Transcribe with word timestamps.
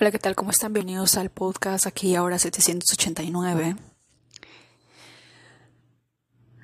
Hola, 0.00 0.10
¿qué 0.10 0.18
tal? 0.18 0.34
¿Cómo 0.34 0.50
están? 0.50 0.72
Bienvenidos 0.72 1.18
al 1.18 1.28
podcast 1.28 1.86
aquí 1.86 2.14
ahora 2.14 2.38
789. 2.38 3.76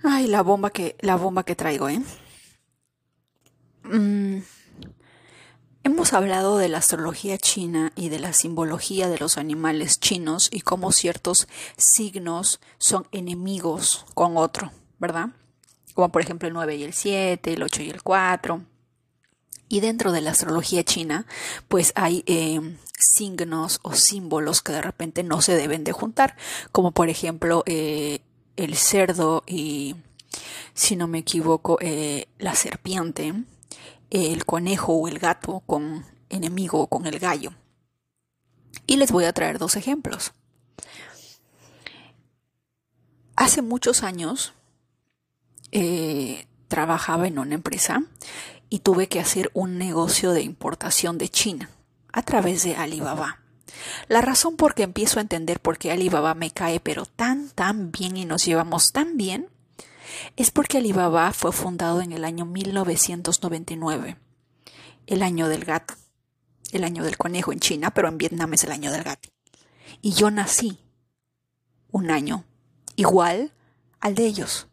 Ay, 0.03 0.27
la 0.29 0.43
bomba 0.43 0.71
que, 0.71 0.97
la 1.01 1.17
bomba 1.17 1.45
que 1.45 1.55
traigo, 1.55 1.91
¿eh? 1.91 2.01
Mm, 3.85 4.39
hemos 5.85 6.13
hablado 6.15 6.57
de 6.57 6.71
la 6.71 6.79
astrología 6.79 7.37
china 7.37 7.93
y 7.95 8.09
de 8.09 8.19
la 8.19 8.33
simbología 8.33 9.11
de 9.11 9.19
los 9.19 9.37
animales 9.37 10.01
chinos 10.01 10.49
y 10.51 10.63
cómo 10.63 10.91
ciertos 10.91 11.49
signos 11.77 12.61
son 12.79 13.07
enemigos 13.13 14.07
con 14.15 14.39
otro, 14.39 14.73
¿verdad? 14.99 15.29
Como 15.93 16.11
por 16.11 16.23
ejemplo 16.23 16.49
el 16.49 16.55
9 16.55 16.77
y 16.77 16.83
el 16.83 16.95
7, 16.95 17.53
el 17.53 17.63
8 17.63 17.83
y 17.83 17.91
el 17.91 18.03
4 18.03 18.78
y 19.69 19.81
dentro 19.81 20.13
de 20.13 20.21
la 20.21 20.31
astrología 20.31 20.83
china, 20.83 21.27
pues 21.69 21.93
hay 21.95 22.25
eh, 22.27 22.77
signos 22.99 23.81
o 23.83 23.93
símbolos 23.93 24.63
que 24.63 24.73
de 24.73 24.83
repente 24.83 25.23
no 25.23 25.43
se 25.43 25.57
deben 25.57 25.85
de 25.85 25.93
juntar, 25.93 26.37
como 26.73 26.93
por 26.93 27.09
ejemplo 27.11 27.63
eh, 27.67 28.21
el 28.57 28.77
cerdo 28.77 29.45
y, 29.47 29.97
si 30.75 30.97
no 30.97 31.07
me 31.07 31.19
equivoco, 31.19 31.79
eh, 31.81 32.29
la 32.39 32.55
serpiente, 32.55 33.35
el 34.11 34.45
conejo 34.47 34.95
o 34.95 35.09
el 35.09 35.19
gato 35.19 35.63
con 35.67 36.07
enemigo 36.31 36.87
con 36.87 37.07
el 37.07 37.19
gallo. 37.19 37.53
Y 38.87 38.97
les 38.97 39.13
voy 39.13 39.25
a 39.25 39.33
traer 39.35 39.59
dos 39.59 39.77
ejemplos. 39.77 40.33
Hace 43.37 43.61
muchos 43.61 44.03
años 44.03 44.55
trabajaba 46.69 47.27
en 47.27 47.39
una 47.39 47.55
empresa 47.55 48.03
y 48.69 48.81
tuve 48.81 49.09
que 49.09 49.21
hacer 49.21 49.51
un 49.55 49.79
negocio 49.79 50.33
de 50.33 50.43
importación 50.43 51.19
de 51.19 51.29
China 51.29 51.71
a 52.13 52.23
través 52.23 52.63
de 52.65 52.77
Alibaba. 52.77 53.41
La 54.09 54.21
razón 54.21 54.57
por 54.57 54.75
que 54.75 54.83
empiezo 54.83 55.19
a 55.19 55.23
entender 55.23 55.61
por 55.61 55.79
qué 55.79 55.93
Alibaba 55.93 56.35
me 56.35 56.51
cae 56.51 56.81
pero 56.81 57.07
tan 57.07 57.51
tan 57.51 57.93
bien 57.93 58.17
y 58.17 58.25
nos 58.25 58.45
llevamos 58.45 58.93
tan 58.93 59.17
bien 59.17 59.49
es 60.37 60.51
porque 60.51 60.79
Alibaba 60.79 61.33
fue 61.33 61.53
fundado 61.53 62.01
en 62.01 62.13
el 62.13 62.25
año 62.25 62.45
1999, 62.45 64.17
el 65.07 65.23
año 65.23 65.49
del 65.49 65.65
gato, 65.65 65.95
el 66.73 66.85
año 66.85 67.05
del 67.05 67.17
conejo 67.17 67.53
en 67.53 67.61
China, 67.61 67.93
pero 67.93 68.09
en 68.09 68.19
Vietnam 68.19 68.55
es 68.55 68.65
el 68.65 68.73
año 68.73 68.91
del 68.91 69.05
gato. 69.05 69.29
Y 70.01 70.13
yo 70.13 70.31
nací 70.31 70.79
un 71.91 72.11
año 72.11 72.45
igual 72.97 73.53
al 74.01 74.15
de 74.15 74.27
ellos. 74.27 74.69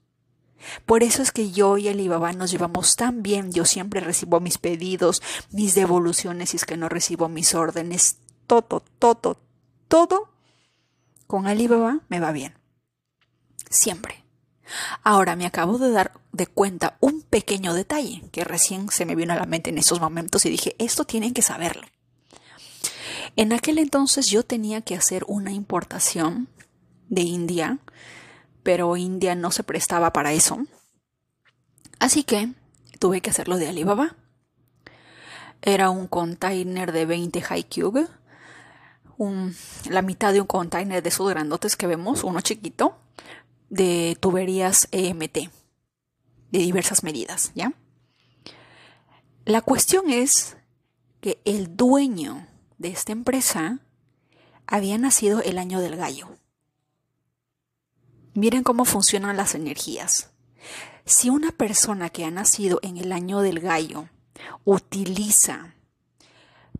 Por 0.85 1.03
eso 1.03 1.21
es 1.21 1.31
que 1.31 1.51
yo 1.51 1.77
y 1.77 1.87
Alibaba 1.87 2.33
nos 2.33 2.51
llevamos 2.51 2.95
tan 2.95 3.23
bien. 3.23 3.51
Yo 3.51 3.65
siempre 3.65 4.01
recibo 4.01 4.39
mis 4.39 4.57
pedidos, 4.57 5.21
mis 5.51 5.75
devoluciones, 5.75 6.53
y 6.53 6.57
es 6.57 6.65
que 6.65 6.77
no 6.77 6.89
recibo 6.89 7.29
mis 7.29 7.53
órdenes, 7.53 8.17
todo, 8.47 8.83
todo, 8.99 9.37
todo. 9.87 10.29
Con 11.27 11.47
Alibaba 11.47 12.01
me 12.09 12.19
va 12.19 12.31
bien. 12.31 12.55
Siempre. 13.69 14.23
Ahora 15.03 15.35
me 15.35 15.45
acabo 15.45 15.77
de 15.77 15.91
dar 15.91 16.13
de 16.31 16.47
cuenta 16.47 16.97
un 16.99 17.21
pequeño 17.21 17.73
detalle 17.73 18.23
que 18.31 18.43
recién 18.43 18.89
se 18.89 19.05
me 19.05 19.15
vino 19.15 19.33
a 19.33 19.37
la 19.37 19.45
mente 19.45 19.69
en 19.69 19.77
esos 19.77 19.99
momentos 19.99 20.45
y 20.45 20.49
dije, 20.49 20.75
esto 20.79 21.05
tienen 21.05 21.33
que 21.33 21.41
saberlo. 21.41 21.83
En 23.35 23.53
aquel 23.53 23.77
entonces 23.79 24.27
yo 24.27 24.43
tenía 24.43 24.81
que 24.81 24.95
hacer 24.95 25.23
una 25.27 25.51
importación 25.51 26.47
de 27.09 27.21
India 27.21 27.79
pero 28.65 28.97
India 28.97 29.35
no 29.35 29.51
se 29.51 29.61
prestaba 29.61 30.11
para 30.11 30.33
eso. 30.33 30.65
Así 31.99 32.23
que 32.23 32.49
tuve 32.97 33.21
que 33.21 33.29
hacerlo 33.29 33.57
de 33.57 33.67
Alibaba. 33.67 34.15
Era 35.61 35.91
un 35.91 36.07
container 36.07 36.91
de 36.91 37.05
20 37.05 37.41
high 37.41 37.69
cube, 37.69 38.07
la 39.87 40.01
mitad 40.01 40.33
de 40.33 40.41
un 40.41 40.47
container 40.47 41.03
de 41.03 41.09
esos 41.09 41.29
grandotes 41.29 41.75
que 41.75 41.85
vemos, 41.85 42.23
uno 42.23 42.41
chiquito, 42.41 42.97
de 43.69 44.17
tuberías 44.19 44.87
EMT, 44.91 45.37
de 45.37 46.59
diversas 46.59 47.03
medidas, 47.03 47.51
¿ya? 47.53 47.71
La 49.45 49.61
cuestión 49.61 50.09
es 50.09 50.57
que 51.21 51.39
el 51.45 51.77
dueño 51.77 52.47
de 52.79 52.87
esta 52.87 53.11
empresa 53.11 53.77
había 54.65 54.97
nacido 54.97 55.43
el 55.43 55.59
año 55.59 55.81
del 55.81 55.97
gallo. 55.97 56.29
Miren 58.35 58.63
cómo 58.63 58.83
funcionan 58.83 59.37
las 59.37 59.55
energías. 59.55 60.29
Si 61.05 61.29
una 61.29 61.51
persona 61.51 62.09
que 62.09 62.25
ha 62.25 62.31
nacido 62.31 62.79
en 62.83 62.97
el 62.97 63.13
año 63.13 63.39
del 63.39 63.61
gallo 63.61 64.09
utiliza, 64.65 65.73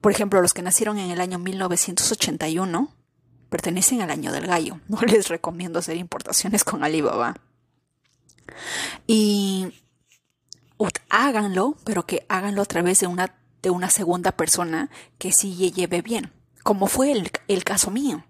por 0.01 0.11
ejemplo, 0.11 0.41
los 0.41 0.53
que 0.53 0.61
nacieron 0.61 0.99
en 0.99 1.11
el 1.11 1.21
año 1.21 1.39
1981, 1.39 2.93
pertenecen 3.49 4.01
al 4.01 4.11
año 4.11 4.33
del 4.33 4.47
gallo. 4.47 4.81
No 4.89 4.99
les 5.01 5.29
recomiendo 5.29 5.79
hacer 5.79 5.95
importaciones 5.95 6.66
con 6.66 6.83
Alibaba. 6.83 7.35
Y 9.07 9.73
háganlo, 11.09 11.77
pero 11.85 12.05
que 12.05 12.25
háganlo 12.27 12.63
a 12.63 12.66
través 12.66 12.99
de 12.99 13.07
una, 13.07 13.33
de 13.61 13.69
una 13.69 13.89
segunda 13.89 14.33
persona 14.33 14.89
que 15.17 15.31
sí 15.31 15.55
lleve 15.72 16.01
bien, 16.01 16.33
como 16.63 16.87
fue 16.87 17.13
el, 17.13 17.31
el 17.47 17.63
caso 17.63 17.91
mío. 17.91 18.25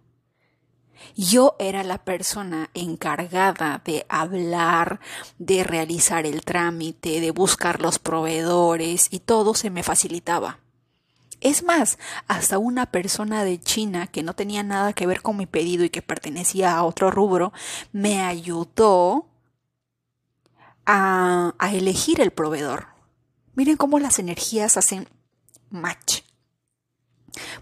Yo 1.16 1.56
era 1.60 1.84
la 1.84 1.98
persona 1.98 2.70
encargada 2.74 3.82
de 3.84 4.06
hablar, 4.10 5.00
de 5.40 5.64
realizar 5.64 6.26
el 6.26 6.44
trámite, 6.44 7.22
de 7.22 7.32
buscar 7.32 7.82
los 7.82 8.00
proveedores 8.00 9.08
y 9.12 9.20
todo 9.20 9.54
se 9.54 9.70
me 9.70 9.84
facilitaba. 9.84 10.60
Es 11.42 11.64
más, 11.64 12.00
hasta 12.28 12.58
una 12.58 12.88
persona 12.88 13.44
de 13.44 13.60
China 13.60 14.08
que 14.08 14.24
no 14.24 14.34
tenía 14.34 14.64
nada 14.64 14.94
que 14.94 15.06
ver 15.06 15.22
con 15.22 15.38
mi 15.38 15.46
pedido 15.46 15.84
y 15.84 15.90
que 15.90 16.02
pertenecía 16.02 16.76
a 16.76 16.84
otro 16.84 17.12
rubro, 17.12 17.54
me 17.92 18.22
ayudó 18.22 19.28
a, 20.86 21.54
elegir 21.72 22.22
el 22.22 22.32
proveedor. 22.32 22.88
Miren 23.54 23.78
cómo 23.78 24.00
las 24.00 24.20
energías 24.20 24.78
hacen 24.78 25.08
match. 25.70 26.25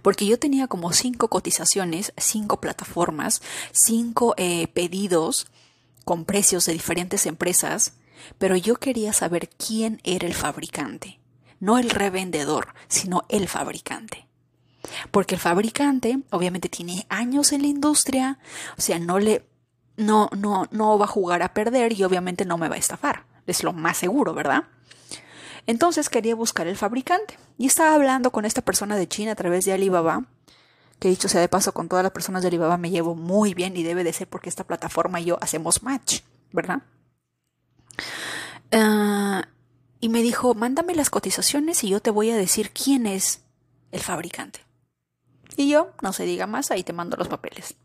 Porque 0.02 0.26
yo 0.26 0.40
tenía 0.40 0.68
como 0.68 0.92
cinco 0.94 1.28
cotizaciones, 1.28 2.14
cinco 2.18 2.60
plataformas, 2.60 3.42
cinco 3.72 4.34
eh, 4.38 4.68
pedidos 4.68 5.48
con 6.06 6.26
precios 6.26 6.66
de 6.66 6.74
diferentes 6.74 7.26
empresas, 7.26 7.94
pero 8.38 8.56
yo 8.56 8.76
quería 8.76 9.14
saber 9.14 9.50
quién 9.50 10.02
era 10.04 10.28
el 10.28 10.34
fabricante. 10.34 11.20
No 11.60 11.78
el 11.78 11.90
revendedor, 11.90 12.74
sino 12.88 13.24
el 13.30 13.48
fabricante. 13.48 14.28
Porque 15.12 15.36
el 15.36 15.42
fabricante 15.42 16.20
obviamente 16.30 16.70
tiene 16.70 17.06
años 17.10 17.54
en 17.54 17.62
la 17.62 17.68
industria, 17.68 18.40
o 18.78 18.82
sea, 18.82 19.00
no 19.00 19.20
le 19.20 19.46
no 19.96 20.30
no 20.36 20.68
no 20.72 20.98
va 20.98 21.06
a 21.06 21.08
jugar 21.08 21.42
a 21.44 21.54
perder 21.54 21.94
y 21.94 22.04
obviamente 22.04 22.46
no 22.46 22.58
me 22.58 22.68
va 22.68 22.76
a 22.76 22.80
estafar. 22.80 23.26
Es 23.48 23.64
lo 23.64 23.74
más 23.74 23.98
seguro, 23.98 24.34
¿verdad? 24.34 24.64
Entonces 25.66 26.09
quería 26.09 26.35
buscar 26.35 26.68
el 26.68 26.78
fabricante 26.78 27.38
y 27.57 27.68
estaba 27.68 27.96
hablando 27.96 28.31
con 28.31 28.46
esta 28.46 28.62
persona 28.62 28.96
de 28.97 29.07
China 29.07 29.31
a 29.31 29.35
través 29.35 29.66
de 29.66 29.74
Alibaba, 29.74 30.25
que 31.00 31.09
dicho 31.09 31.29
sea 31.29 31.41
de 31.41 31.50
paso 31.50 31.74
con 31.74 31.88
todas 31.88 32.03
las 32.03 32.12
personas 32.12 32.41
de 32.41 32.50
Alibaba 32.50 32.78
me 32.78 32.90
llevo 32.90 33.16
muy 33.16 33.53
bien 33.53 33.78
y 33.78 33.84
debe 33.84 34.03
de 34.03 34.13
ser 34.13 34.28
porque 34.28 34.50
esta 34.50 34.66
plataforma 34.66 35.22
y 35.22 35.25
yo 35.25 35.38
hacemos 35.41 35.84
match, 35.84 36.22
¿verdad? 36.51 36.81
Ah, 38.72 39.47
y 40.00 40.09
me 40.09 40.22
dijo, 40.22 40.53
mándame 40.53 40.96
las 40.96 41.09
cotizaciones 41.09 41.84
y 41.84 41.90
yo 41.90 42.01
te 42.01 42.12
voy 42.12 42.30
a 42.31 42.35
decir 42.35 42.72
quién 42.72 43.06
es 43.06 43.41
el 43.91 44.01
fabricante. 44.01 44.59
Y 45.56 45.69
yo, 45.69 45.91
no 46.02 46.14
se 46.14 46.25
diga 46.25 46.47
más, 46.47 46.72
ahí 46.72 46.84
te 46.84 46.94
mando 46.94 47.16
los 47.18 47.28
papeles. 47.28 47.75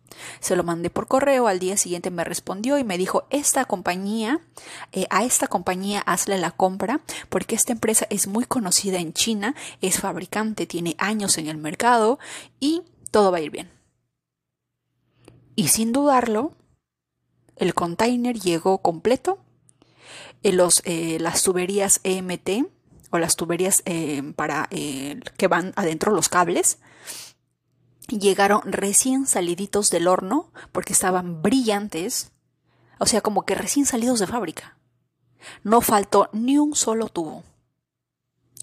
Se 0.40 0.56
lo 0.56 0.64
mandé 0.64 0.90
por 0.90 1.06
correo, 1.06 1.48
al 1.48 1.58
día 1.58 1.76
siguiente 1.76 2.10
me 2.10 2.24
respondió 2.24 2.78
y 2.78 2.84
me 2.84 2.96
dijo, 2.96 3.26
esta 3.30 3.66
compañía, 3.66 4.40
eh, 4.92 5.06
a 5.10 5.24
esta 5.24 5.48
compañía 5.48 6.00
hazle 6.00 6.38
la 6.38 6.50
compra 6.50 7.00
porque 7.28 7.54
esta 7.54 7.72
empresa 7.72 8.06
es 8.08 8.26
muy 8.26 8.44
conocida 8.44 8.98
en 8.98 9.12
China, 9.12 9.54
es 9.82 10.00
fabricante, 10.00 10.66
tiene 10.66 10.96
años 10.98 11.36
en 11.36 11.48
el 11.48 11.58
mercado 11.58 12.18
y 12.58 12.82
todo 13.10 13.30
va 13.30 13.38
a 13.38 13.42
ir 13.42 13.50
bien. 13.50 13.70
Y 15.54 15.68
sin 15.68 15.92
dudarlo, 15.92 16.52
el 17.56 17.74
container 17.74 18.38
llegó 18.38 18.78
completo, 18.78 19.38
eh, 20.42 20.52
los, 20.52 20.80
eh, 20.84 21.18
las 21.20 21.42
tuberías 21.42 22.00
EMT 22.04 22.66
o 23.10 23.18
las 23.18 23.36
tuberías 23.36 23.82
para 24.36 24.68
que 24.68 25.48
van 25.48 25.72
adentro 25.76 26.12
los 26.12 26.28
cables 26.28 26.78
llegaron 28.08 28.60
recién 28.64 29.26
saliditos 29.26 29.90
del 29.90 30.08
horno 30.08 30.50
porque 30.72 30.92
estaban 30.92 31.42
brillantes, 31.42 32.32
o 32.98 33.06
sea, 33.06 33.20
como 33.20 33.44
que 33.44 33.54
recién 33.54 33.86
salidos 33.86 34.18
de 34.18 34.26
fábrica. 34.26 34.76
No 35.62 35.80
faltó 35.80 36.30
ni 36.32 36.58
un 36.58 36.74
solo 36.74 37.08
tubo. 37.08 37.44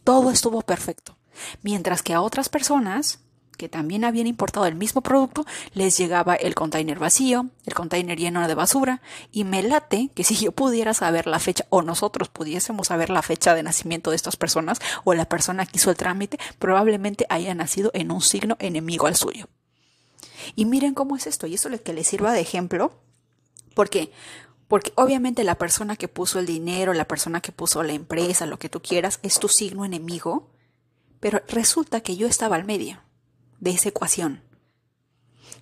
Todo 0.03 0.31
estuvo 0.31 0.61
perfecto. 0.61 1.17
Mientras 1.61 2.01
que 2.01 2.13
a 2.13 2.21
otras 2.21 2.49
personas 2.49 3.19
que 3.55 3.69
también 3.69 4.03
habían 4.03 4.27
importado 4.27 4.65
el 4.65 4.75
mismo 4.75 5.01
producto, 5.01 5.45
les 5.73 5.97
llegaba 5.97 6.35
el 6.35 6.55
container 6.55 6.99
vacío, 6.99 7.47
el 7.65 7.73
container 7.73 8.17
lleno 8.17 8.47
de 8.47 8.55
basura, 8.55 9.01
y 9.31 9.43
me 9.43 9.63
late 9.63 10.09
que 10.13 10.23
si 10.23 10.35
yo 10.35 10.51
pudiera 10.51 10.93
saber 10.93 11.27
la 11.27 11.39
fecha, 11.39 11.65
o 11.69 11.81
nosotros 11.81 12.29
pudiésemos 12.29 12.87
saber 12.87 13.09
la 13.09 13.21
fecha 13.21 13.55
de 13.55 13.63
nacimiento 13.63 14.09
de 14.09 14.15
estas 14.15 14.35
personas, 14.35 14.79
o 15.03 15.13
la 15.13 15.25
persona 15.25 15.65
que 15.65 15.77
hizo 15.77 15.89
el 15.89 15.97
trámite, 15.97 16.39
probablemente 16.59 17.25
haya 17.29 17.53
nacido 17.55 17.91
en 17.93 18.11
un 18.11 18.21
signo 18.21 18.57
enemigo 18.59 19.07
al 19.07 19.15
suyo. 19.15 19.47
Y 20.55 20.65
miren 20.65 20.93
cómo 20.93 21.15
es 21.15 21.27
esto, 21.27 21.47
y 21.47 21.55
eso 21.55 21.69
es 21.69 21.81
que 21.81 21.93
les 21.93 22.07
sirva 22.07 22.33
de 22.33 22.41
ejemplo, 22.41 22.93
porque 23.73 24.11
porque 24.67 24.93
obviamente 24.95 25.43
la 25.43 25.59
persona 25.59 25.95
que 25.95 26.07
puso 26.07 26.39
el 26.39 26.47
dinero, 26.47 26.93
la 26.93 27.07
persona 27.07 27.39
que 27.39 27.51
puso 27.51 27.83
la 27.83 27.93
empresa, 27.93 28.47
lo 28.47 28.57
que 28.57 28.67
tú 28.67 28.81
quieras, 28.81 29.19
es 29.21 29.39
tu 29.39 29.47
signo 29.47 29.85
enemigo, 29.85 30.49
pero 31.19 31.41
resulta 31.47 32.01
que 32.01 32.15
yo 32.15 32.27
estaba 32.27 32.55
al 32.55 32.65
medio 32.65 33.04
de 33.65 33.71
esa 33.71 33.89
ecuación. 33.89 34.41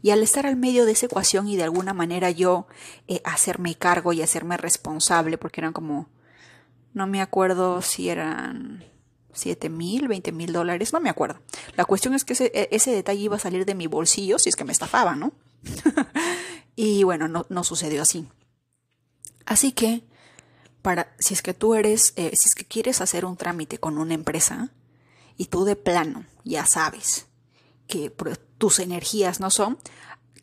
Y 0.01 0.11
al 0.11 0.21
estar 0.21 0.45
al 0.45 0.57
medio 0.57 0.85
de 0.85 0.91
esa 0.91 1.05
ecuación 1.05 1.47
y 1.47 1.55
de 1.55 1.63
alguna 1.63 1.93
manera 1.93 2.29
yo 2.29 2.67
eh, 3.07 3.21
hacerme 3.23 3.75
cargo 3.75 4.11
y 4.11 4.21
hacerme 4.21 4.57
responsable, 4.57 5.37
porque 5.37 5.61
eran 5.61 5.71
como, 5.71 6.09
no 6.93 7.07
me 7.07 7.21
acuerdo 7.21 7.81
si 7.81 8.09
eran 8.09 8.83
7 9.31 9.69
mil, 9.69 10.09
20 10.09 10.33
mil 10.33 10.51
dólares, 10.51 10.91
no 10.91 10.99
me 10.99 11.09
acuerdo. 11.09 11.39
La 11.77 11.85
cuestión 11.85 12.13
es 12.13 12.25
que 12.25 12.33
ese, 12.33 12.51
e, 12.53 12.67
ese, 12.71 12.91
detalle 12.91 13.21
iba 13.21 13.37
a 13.37 13.39
salir 13.39 13.65
de 13.65 13.73
mi 13.73 13.87
bolsillo 13.87 14.37
si 14.37 14.49
es 14.49 14.57
que 14.57 14.65
me 14.65 14.73
estafaban, 14.73 15.21
¿no? 15.21 15.31
y 16.75 17.03
bueno, 17.03 17.29
no, 17.29 17.45
no 17.47 17.63
sucedió 17.63 18.01
así. 18.01 18.27
Así 19.45 19.71
que, 19.71 20.03
para, 20.81 21.15
si 21.19 21.33
es 21.33 21.41
que 21.41 21.53
tú 21.53 21.75
eres, 21.75 22.11
eh, 22.17 22.31
si 22.35 22.49
es 22.49 22.55
que 22.55 22.65
quieres 22.65 22.99
hacer 22.99 23.23
un 23.23 23.37
trámite 23.37 23.77
con 23.77 23.97
una 23.97 24.13
empresa 24.13 24.71
y 25.37 25.45
tú 25.45 25.63
de 25.63 25.77
plano 25.77 26.25
ya 26.43 26.65
sabes 26.65 27.27
que 27.87 28.09
tus 28.57 28.79
energías 28.79 29.39
no 29.39 29.49
son, 29.49 29.77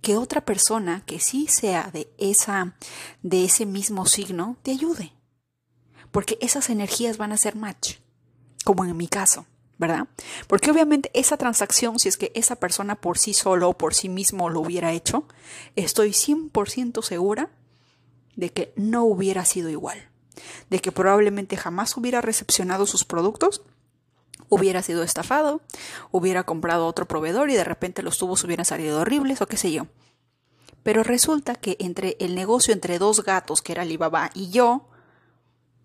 que 0.01 0.17
otra 0.17 0.45
persona 0.45 1.03
que 1.07 1.21
sí 1.21 1.47
sea 1.47 1.91
de 1.93 2.13
esa, 2.19 2.75
de 3.23 3.45
ese 3.45 3.67
mismo 3.67 4.07
signo, 4.07 4.57
te 4.63 4.71
ayude. 4.71 5.13
Porque 6.11 6.39
esas 6.41 6.71
energías 6.71 7.19
van 7.19 7.33
a 7.33 7.37
ser 7.37 7.57
match, 7.57 7.97
como 8.65 8.85
en 8.85 8.97
mi 8.97 9.09
caso, 9.09 9.47
¿verdad? 9.79 10.09
Porque 10.47 10.71
obviamente 10.71 11.11
esa 11.15 11.37
transacción, 11.37 11.99
si 11.99 12.09
es 12.09 12.17
que 12.17 12.33
esa 12.35 12.57
persona 12.57 13.01
por 13.01 13.19
sí 13.19 13.33
solo 13.33 13.71
o 13.71 13.79
por 13.79 13.95
sí 13.95 14.09
mismo 14.09 14.51
lo 14.51 14.61
hubiera 14.61 14.93
hecho, 14.93 15.27
estoy 15.77 16.11
100% 16.11 17.03
segura 17.03 17.51
de 18.37 18.51
que 18.51 18.73
no 18.77 19.05
hubiera 19.05 19.45
sido 19.45 19.69
igual, 19.69 20.11
de 20.69 20.81
que 20.81 20.93
probablemente 20.93 21.57
jamás 21.57 21.97
hubiera 21.97 22.21
recepcionado 22.21 22.87
sus 22.87 23.05
productos, 23.05 23.63
hubiera 24.51 24.83
sido 24.83 25.03
estafado, 25.03 25.63
hubiera 26.11 26.45
comprado 26.45 26.87
otro 26.87 27.09
proveedor 27.09 27.49
y 27.49 27.55
de 27.55 27.65
repente 27.65 28.03
los 28.03 28.19
tubos 28.19 28.45
hubieran 28.45 28.67
salido 28.67 29.01
horribles 29.01 29.41
o 29.41 29.47
qué 29.47 29.57
sé 29.57 29.73
yo. 29.73 29.87
Pero 30.83 31.03
resulta 31.03 31.55
que 31.55 31.77
entre 31.79 32.17
el 32.21 32.35
negocio 32.35 32.75
entre 32.75 32.99
dos 32.99 33.25
gatos, 33.25 33.63
que 33.63 33.73
era 33.73 33.83
Alibaba 33.83 34.31
y 34.35 34.51
yo, 34.51 34.89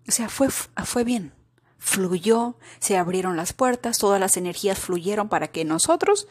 o 0.06 0.12
sea, 0.12 0.28
fue, 0.28 0.50
fue 0.50 1.04
bien, 1.04 1.32
fluyó, 1.78 2.56
se 2.78 2.96
abrieron 2.96 3.36
las 3.36 3.52
puertas, 3.52 3.98
todas 3.98 4.20
las 4.20 4.36
energías 4.36 4.78
fluyeron 4.78 5.28
para 5.28 5.48
que 5.48 5.64
nosotros 5.64 6.26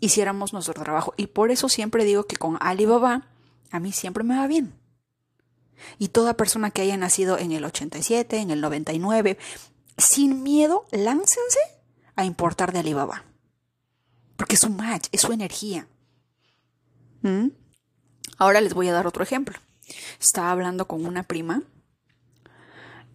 hiciéramos 0.00 0.52
nuestro 0.52 0.74
trabajo. 0.74 1.14
Y 1.16 1.28
por 1.28 1.50
eso 1.50 1.68
siempre 1.68 2.04
digo 2.04 2.24
que 2.24 2.36
con 2.36 2.58
Alibaba 2.60 3.28
a 3.70 3.80
mí 3.80 3.92
siempre 3.92 4.24
me 4.24 4.36
va 4.36 4.46
bien. 4.46 4.74
Y 5.98 6.08
toda 6.08 6.36
persona 6.36 6.70
que 6.70 6.82
haya 6.82 6.96
nacido 6.96 7.38
en 7.38 7.52
el 7.52 7.64
87, 7.64 8.38
en 8.38 8.50
el 8.50 8.60
99, 8.60 9.38
sin 9.98 10.42
miedo, 10.42 10.86
láncense 10.90 11.60
a 12.16 12.24
importar 12.24 12.72
de 12.72 12.80
Alibaba. 12.80 13.24
Porque 14.36 14.54
es 14.54 14.64
un 14.64 14.76
match, 14.76 15.08
es 15.12 15.20
su 15.20 15.32
energía. 15.32 15.86
¿Mm? 17.22 17.48
Ahora 18.38 18.60
les 18.60 18.74
voy 18.74 18.88
a 18.88 18.92
dar 18.92 19.06
otro 19.06 19.22
ejemplo. 19.22 19.58
Estaba 20.20 20.50
hablando 20.50 20.88
con 20.88 21.06
una 21.06 21.22
prima 21.22 21.62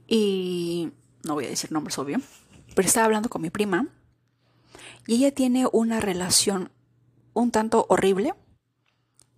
y 0.08 0.92
no 1.24 1.34
voy 1.34 1.46
a 1.46 1.50
decir 1.50 1.72
nombres 1.72 1.98
obvio, 1.98 2.22
pero 2.76 2.88
estaba 2.88 3.06
hablando 3.06 3.30
con 3.30 3.42
mi 3.42 3.50
prima 3.50 3.88
y 5.06 5.16
ella 5.16 5.34
tiene 5.34 5.68
una 5.72 6.00
relación 6.00 6.72
un 7.34 7.52
tanto 7.52 7.86
horrible 7.90 8.34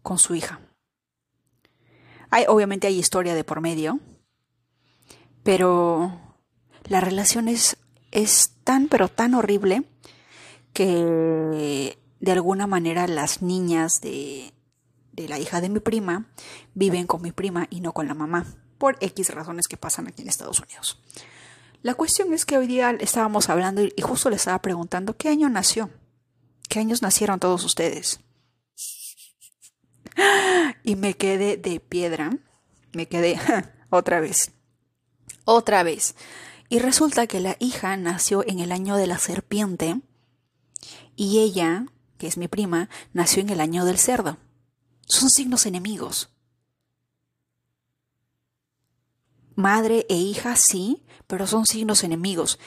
con 0.02 0.18
su 0.18 0.36
hija. 0.36 0.60
Hay, 2.30 2.46
obviamente 2.48 2.88
hay 2.88 3.00
historia 3.00 3.34
de 3.34 3.44
por 3.44 3.62
medio, 3.62 4.00
pero 5.44 6.29
la 6.90 7.02
relación 7.02 7.48
es, 7.48 7.78
es 8.12 8.52
tan, 8.64 8.88
pero 8.88 9.08
tan 9.08 9.34
horrible 9.34 9.84
que 10.74 11.98
de 12.20 12.32
alguna 12.32 12.68
manera 12.68 13.08
las 13.08 13.42
niñas 13.42 14.02
de, 14.02 14.54
de 15.14 15.28
la 15.28 15.40
hija 15.40 15.62
de 15.62 15.70
mi 15.70 15.80
prima 15.80 16.26
viven 16.74 17.08
con 17.08 17.22
mi 17.22 17.32
prima 17.32 17.68
y 17.70 17.82
no 17.82 17.94
con 17.94 18.08
la 18.08 18.14
mamá, 18.14 18.46
por 18.78 18.98
X 19.00 19.30
razones 19.30 19.68
que 19.68 19.78
pasan 19.78 20.08
aquí 20.08 20.22
en 20.22 20.30
Estados 20.30 20.60
Unidos. 20.60 21.00
La 21.82 21.94
cuestión 21.94 22.34
es 22.34 22.46
que 22.46 22.58
hoy 22.58 22.68
día 22.68 22.92
estábamos 23.00 23.50
hablando 23.50 23.82
y 23.84 24.02
justo 24.02 24.30
le 24.30 24.36
estaba 24.36 24.62
preguntando 24.62 25.16
qué 25.16 25.30
año 25.30 25.48
nació, 25.50 25.90
qué 26.68 26.80
años 26.80 27.02
nacieron 27.02 27.40
todos 27.40 27.64
ustedes. 27.64 28.20
Y 30.84 30.96
me 30.96 31.14
quedé 31.16 31.58
de 31.58 31.80
piedra. 31.80 32.38
Me 32.94 33.08
quedé 33.08 33.40
otra 33.90 34.20
vez. 34.20 34.52
Otra 35.46 35.84
vez. 35.84 36.16
Y 36.70 36.80
resulta 36.80 37.26
que 37.26 37.40
la 37.40 37.58
hija 37.60 37.98
nació 37.98 38.48
en 38.48 38.60
el 38.60 38.72
año 38.72 38.96
de 38.96 39.08
la 39.08 39.18
serpiente 39.18 40.00
y 41.16 41.40
ella, 41.40 41.88
que 42.18 42.28
es 42.28 42.38
mi 42.38 42.48
prima, 42.48 42.90
nació 43.12 43.42
en 43.42 43.50
el 43.50 43.60
año 43.60 43.86
del 43.86 43.98
cerdo. 43.98 44.38
Son 45.08 45.32
signos 45.32 45.66
enemigos. 45.66 46.30
Madre 49.56 50.06
e 50.08 50.16
hija 50.16 50.56
sí, 50.56 51.04
pero 51.28 51.48
son 51.48 51.66
signos 51.66 52.04
enemigos 52.04 52.60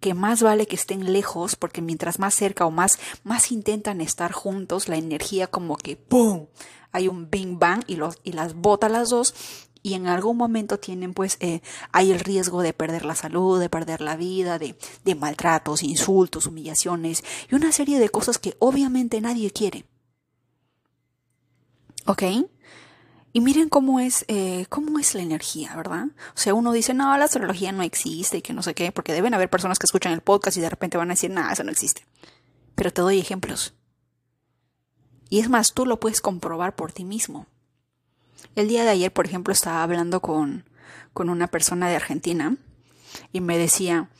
que 0.00 0.14
más 0.14 0.42
vale 0.42 0.66
que 0.66 0.76
estén 0.76 1.12
lejos 1.12 1.56
porque 1.56 1.82
mientras 1.82 2.18
más 2.18 2.34
cerca 2.34 2.64
o 2.64 2.70
más 2.70 2.98
más 3.22 3.52
intentan 3.52 4.00
estar 4.00 4.32
juntos, 4.32 4.88
la 4.88 4.96
energía 4.96 5.46
como 5.46 5.76
que 5.76 5.96
¡pum! 5.96 6.46
hay 6.90 7.06
un 7.06 7.30
bing 7.30 7.58
bang 7.58 7.84
y, 7.86 7.98
y 8.24 8.32
las 8.32 8.54
bota 8.54 8.88
las 8.88 9.10
dos 9.10 9.34
y 9.82 9.94
en 9.94 10.06
algún 10.06 10.36
momento 10.36 10.78
tienen 10.78 11.14
pues 11.14 11.36
eh, 11.40 11.62
hay 11.92 12.10
el 12.10 12.20
riesgo 12.20 12.62
de 12.62 12.72
perder 12.72 13.04
la 13.04 13.14
salud, 13.14 13.60
de 13.60 13.68
perder 13.68 14.00
la 14.00 14.16
vida, 14.16 14.58
de, 14.58 14.76
de 15.04 15.14
maltratos, 15.14 15.82
insultos, 15.82 16.46
humillaciones 16.46 17.24
y 17.50 17.54
una 17.54 17.72
serie 17.72 17.98
de 17.98 18.08
cosas 18.08 18.38
que 18.38 18.56
obviamente 18.58 19.20
nadie 19.20 19.50
quiere. 19.50 19.84
¿Ok? 22.06 22.22
Y 23.32 23.40
miren 23.40 23.68
cómo 23.68 24.00
es, 24.00 24.24
eh, 24.26 24.66
cómo 24.68 24.98
es 24.98 25.14
la 25.14 25.22
energía, 25.22 25.76
¿verdad? 25.76 26.06
O 26.34 26.38
sea, 26.38 26.52
uno 26.52 26.72
dice, 26.72 26.94
no, 26.94 27.16
la 27.16 27.26
astrología 27.26 27.70
no 27.70 27.82
existe 27.82 28.38
y 28.38 28.42
que 28.42 28.52
no 28.52 28.62
sé 28.62 28.74
qué, 28.74 28.90
porque 28.90 29.12
deben 29.12 29.34
haber 29.34 29.48
personas 29.48 29.78
que 29.78 29.86
escuchan 29.86 30.12
el 30.12 30.20
podcast 30.20 30.56
y 30.56 30.60
de 30.60 30.70
repente 30.70 30.98
van 30.98 31.10
a 31.10 31.14
decir, 31.14 31.30
nada, 31.30 31.52
eso 31.52 31.62
no 31.62 31.70
existe. 31.70 32.04
Pero 32.74 32.92
te 32.92 33.02
doy 33.02 33.20
ejemplos. 33.20 33.74
Y 35.28 35.38
es 35.38 35.48
más, 35.48 35.74
tú 35.74 35.86
lo 35.86 36.00
puedes 36.00 36.20
comprobar 36.20 36.74
por 36.74 36.90
ti 36.90 37.04
mismo. 37.04 37.46
El 38.54 38.68
día 38.68 38.84
de 38.84 38.90
ayer, 38.90 39.12
por 39.12 39.26
ejemplo, 39.26 39.52
estaba 39.52 39.82
hablando 39.82 40.20
con, 40.20 40.64
con 41.12 41.30
una 41.30 41.46
persona 41.46 41.88
de 41.88 41.96
Argentina 41.96 42.56
y 43.32 43.40
me 43.40 43.58
decía, 43.58 44.10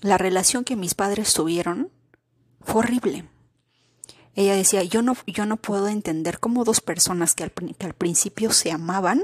la 0.00 0.18
relación 0.18 0.64
que 0.64 0.76
mis 0.76 0.94
padres 0.94 1.32
tuvieron 1.32 1.90
fue 2.60 2.80
horrible. 2.80 3.28
Ella 4.34 4.54
decía, 4.54 4.82
yo 4.84 5.02
no, 5.02 5.16
yo 5.26 5.44
no 5.46 5.56
puedo 5.56 5.88
entender 5.88 6.38
cómo 6.38 6.64
dos 6.64 6.80
personas 6.80 7.34
que 7.34 7.42
al, 7.42 7.52
que 7.52 7.86
al 7.86 7.94
principio 7.94 8.52
se 8.52 8.70
amaban 8.70 9.22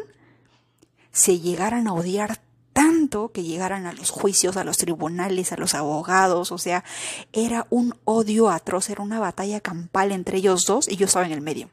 se 1.13 1.39
llegaran 1.41 1.89
a 1.89 1.95
odiar 1.95 2.41
tanto 2.75 3.33
que 3.33 3.43
llegaran 3.43 3.87
a 3.87 3.95
los 3.95 4.11
juicios, 4.11 4.59
a 4.59 4.65
los 4.65 4.77
tribunales, 4.77 5.51
a 5.51 5.57
los 5.57 5.75
abogados, 5.75 6.53
o 6.53 6.59
sea, 6.59 6.85
era 7.33 7.67
un 7.71 7.95
odio 8.05 8.51
atroz, 8.51 8.91
era 8.91 9.03
una 9.03 9.19
batalla 9.19 9.61
campal 9.61 10.13
entre 10.13 10.37
ellos 10.37 10.67
dos 10.67 10.87
y 10.87 10.97
yo 10.97 11.07
estaba 11.07 11.25
en 11.25 11.33
el 11.33 11.41
medio. 11.41 11.71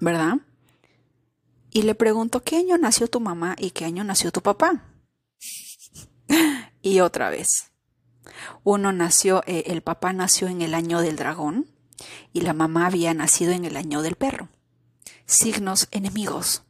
¿Verdad? 0.00 0.38
Y 1.70 1.82
le 1.82 1.94
pregunto, 1.94 2.42
¿qué 2.42 2.56
año 2.56 2.78
nació 2.78 3.08
tu 3.08 3.20
mamá 3.20 3.54
y 3.58 3.70
qué 3.70 3.84
año 3.84 4.04
nació 4.04 4.32
tu 4.32 4.42
papá? 4.42 4.84
y 6.82 7.00
otra 7.00 7.30
vez. 7.30 7.70
Uno 8.64 8.92
nació, 8.92 9.42
eh, 9.46 9.64
el 9.66 9.82
papá 9.82 10.12
nació 10.12 10.48
en 10.48 10.62
el 10.62 10.74
año 10.74 11.00
del 11.00 11.16
dragón 11.16 11.66
y 12.32 12.42
la 12.42 12.52
mamá 12.52 12.86
había 12.86 13.12
nacido 13.14 13.52
en 13.52 13.64
el 13.64 13.76
año 13.76 14.02
del 14.02 14.16
perro. 14.16 14.48
Signos 15.26 15.88
enemigos. 15.90 16.62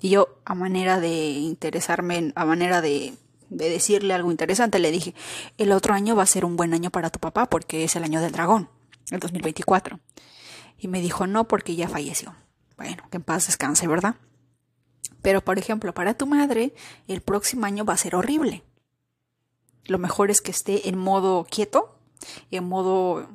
Y 0.00 0.10
yo, 0.10 0.40
a 0.44 0.54
manera 0.54 1.00
de 1.00 1.30
interesarme, 1.30 2.32
a 2.34 2.44
manera 2.44 2.80
de, 2.80 3.14
de 3.50 3.70
decirle 3.70 4.14
algo 4.14 4.30
interesante, 4.30 4.78
le 4.78 4.90
dije, 4.90 5.14
el 5.58 5.72
otro 5.72 5.94
año 5.94 6.16
va 6.16 6.24
a 6.24 6.26
ser 6.26 6.44
un 6.44 6.56
buen 6.56 6.74
año 6.74 6.90
para 6.90 7.10
tu 7.10 7.20
papá 7.20 7.46
porque 7.46 7.84
es 7.84 7.96
el 7.96 8.04
año 8.04 8.20
del 8.20 8.32
dragón, 8.32 8.68
el 9.10 9.20
2024. 9.20 10.00
Y 10.82 10.88
me 10.88 11.00
dijo, 11.00 11.28
no, 11.28 11.46
porque 11.46 11.76
ya 11.76 11.88
falleció. 11.88 12.34
Bueno, 12.76 13.04
que 13.08 13.18
en 13.18 13.22
paz 13.22 13.46
descanse, 13.46 13.86
¿verdad? 13.86 14.16
Pero, 15.22 15.40
por 15.40 15.56
ejemplo, 15.56 15.94
para 15.94 16.14
tu 16.14 16.26
madre, 16.26 16.74
el 17.06 17.20
próximo 17.20 17.66
año 17.66 17.84
va 17.84 17.94
a 17.94 17.98
ser 17.98 18.16
horrible. 18.16 18.64
Lo 19.84 19.98
mejor 19.98 20.32
es 20.32 20.42
que 20.42 20.50
esté 20.50 20.88
en 20.88 20.98
modo 20.98 21.46
quieto, 21.48 22.00
en 22.50 22.68
modo 22.68 23.28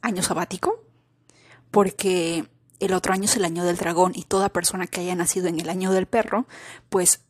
año 0.00 0.22
sabático, 0.22 0.82
porque 1.70 2.48
el 2.80 2.94
otro 2.94 3.12
año 3.12 3.24
es 3.24 3.36
el 3.36 3.44
año 3.44 3.64
del 3.64 3.76
dragón 3.76 4.12
y 4.14 4.22
toda 4.22 4.48
persona 4.48 4.86
que 4.86 5.02
haya 5.02 5.14
nacido 5.14 5.48
en 5.48 5.60
el 5.60 5.68
año 5.68 5.92
del 5.92 6.06
perro, 6.06 6.46
pues 6.88 7.20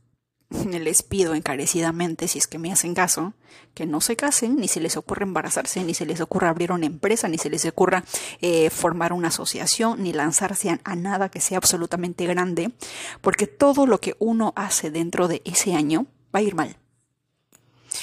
les 0.71 1.03
pido 1.03 1.35
encarecidamente, 1.35 2.29
si 2.29 2.39
es 2.39 2.47
que 2.47 2.59
me 2.59 2.73
hacen 2.73 2.95
caso, 2.95 3.35
que 3.75 3.87
no 3.87 4.01
se 4.01 4.17
casen, 4.17 4.57
ni 4.57 4.69
se 4.69 4.81
les 4.81 4.97
ocurra 4.97 5.25
embarazarse, 5.25 5.83
ni 5.85 5.95
se 5.95 6.07
les 6.07 6.21
ocurra 6.21 6.49
abrir 6.49 6.73
una 6.73 6.87
empresa, 6.87 7.29
ni 7.29 7.39
se 7.39 7.51
les 7.51 7.65
ocurra 7.67 8.05
eh, 8.41 8.71
formar 8.71 9.13
una 9.13 9.29
asociación, 9.29 10.03
ni 10.03 10.13
lanzarse 10.13 10.71
a, 10.71 10.81
a 10.85 10.97
nada 10.97 11.29
que 11.29 11.41
sea 11.41 11.59
absolutamente 11.59 12.27
grande, 12.27 12.73
porque 13.21 13.47
todo 13.47 13.87
lo 13.87 14.01
que 14.01 14.17
uno 14.19 14.53
hace 14.57 14.91
dentro 14.91 15.29
de 15.29 15.43
ese 15.45 15.75
año 15.75 16.07
va 16.35 16.41
a 16.41 16.43
ir 16.43 16.55
mal. 16.55 16.77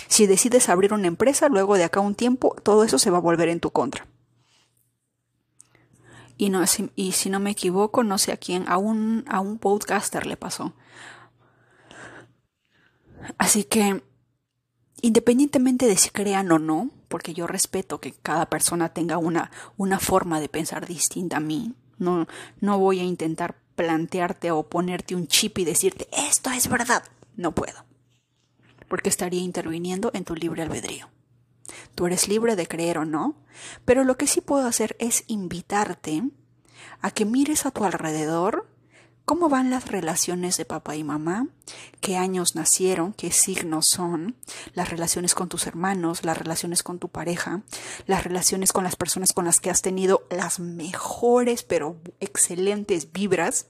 Si 0.08 0.26
decides 0.26 0.70
abrir 0.70 0.94
una 0.94 1.08
empresa, 1.08 1.50
luego 1.50 1.76
de 1.76 1.84
acá 1.84 2.00
un 2.00 2.16
tiempo, 2.16 2.56
todo 2.64 2.84
eso 2.84 2.98
se 2.98 3.10
va 3.10 3.18
a 3.18 3.22
volver 3.22 3.50
en 3.50 3.60
tu 3.60 3.72
contra. 3.72 4.08
Y, 6.38 6.50
no, 6.50 6.64
y 6.96 7.12
si 7.12 7.30
no 7.30 7.40
me 7.40 7.52
equivoco, 7.52 8.04
no 8.04 8.18
sé 8.18 8.32
a 8.32 8.38
quién, 8.38 8.68
a 8.68 8.78
un, 8.78 9.26
a 9.28 9.42
un 9.42 9.60
podcaster 9.60 10.26
le 10.26 10.38
pasó. 10.38 10.74
Así 13.38 13.64
que, 13.64 14.04
independientemente 15.02 15.88
de 15.88 15.98
si 15.98 16.10
crean 16.10 16.52
o 16.52 16.60
no, 16.60 16.90
porque 17.08 17.34
yo 17.34 17.48
respeto 17.48 18.00
que 18.00 18.14
cada 18.14 18.48
persona 18.50 18.90
tenga 18.90 19.18
una, 19.18 19.52
una 19.78 20.00
forma 20.00 20.40
de 20.40 20.50
pensar 20.50 20.88
distinta 20.88 21.38
a 21.38 21.42
mí, 21.42 21.76
no, 21.98 22.28
no 22.60 22.80
voy 22.80 23.00
a 23.00 23.04
intentar 23.04 23.56
plantearte 23.76 24.52
o 24.52 24.64
ponerte 24.64 25.16
un 25.16 25.28
chip 25.28 25.58
y 25.60 25.66
decirte 25.66 26.08
esto 26.12 26.50
es 26.52 26.68
verdad. 26.68 27.04
No 27.36 27.54
puedo. 27.54 27.86
Porque 28.88 29.10
estaría 29.10 29.42
interviniendo 29.42 30.12
en 30.14 30.26
tu 30.26 30.36
libre 30.36 30.64
albedrío. 30.64 31.10
Tú 31.96 32.08
eres 32.08 32.28
libre 32.28 32.56
de 32.56 32.68
creer 32.68 32.98
o 32.98 33.06
no, 33.06 33.36
pero 33.86 34.04
lo 34.04 34.18
que 34.18 34.28
sí 34.28 34.42
puedo 34.42 34.68
hacer 34.68 34.96
es 35.00 35.24
invitarte 35.28 36.24
a 37.02 37.12
que 37.12 37.26
mires 37.26 37.66
a 37.66 37.72
tu 37.72 37.86
alrededor 37.86 38.68
cómo 39.32 39.48
van 39.48 39.70
las 39.70 39.88
relaciones 39.88 40.58
de 40.58 40.66
papá 40.66 40.98
y 40.98 41.06
mamá, 41.06 41.48
qué 42.02 42.18
años 42.18 42.54
nacieron, 42.56 43.14
qué 43.14 43.32
signos 43.32 43.88
son, 43.88 44.36
las 44.74 44.90
relaciones 44.90 45.36
con 45.36 45.48
tus 45.48 45.68
hermanos, 45.68 46.26
las 46.26 46.38
relaciones 46.38 46.84
con 46.84 47.00
tu 47.00 47.08
pareja, 47.08 47.62
las 48.08 48.26
relaciones 48.26 48.74
con 48.74 48.84
las 48.84 48.98
personas 48.98 49.32
con 49.32 49.46
las 49.46 49.62
que 49.62 49.70
has 49.70 49.82
tenido 49.82 50.28
las 50.30 50.60
mejores 50.60 51.64
pero 51.64 51.96
excelentes 52.20 53.14
vibras. 53.14 53.68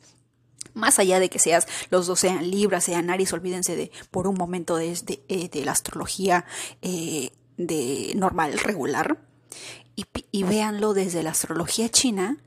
Más 0.74 0.98
allá 0.98 1.20
de 1.20 1.30
que 1.30 1.38
seas, 1.38 1.68
los 1.92 2.08
dos 2.08 2.22
sean 2.22 2.50
Libra, 2.50 2.82
sean 2.82 3.12
Aries, 3.12 3.32
olvídense 3.32 3.76
de 3.76 3.92
por 4.10 4.26
un 4.26 4.40
momento 4.40 4.78
de, 4.78 4.98
eh, 5.28 5.64
la 5.64 5.74
astrología 5.74 6.44
eh, 6.82 7.34
de 7.58 8.14
normal, 8.16 8.58
regular, 8.58 9.20
y, 9.96 10.08
y 10.32 10.42
véanlo 10.42 10.96
desde 10.96 11.22
la 11.22 11.30
astrología 11.30 11.88
china, 11.88 12.40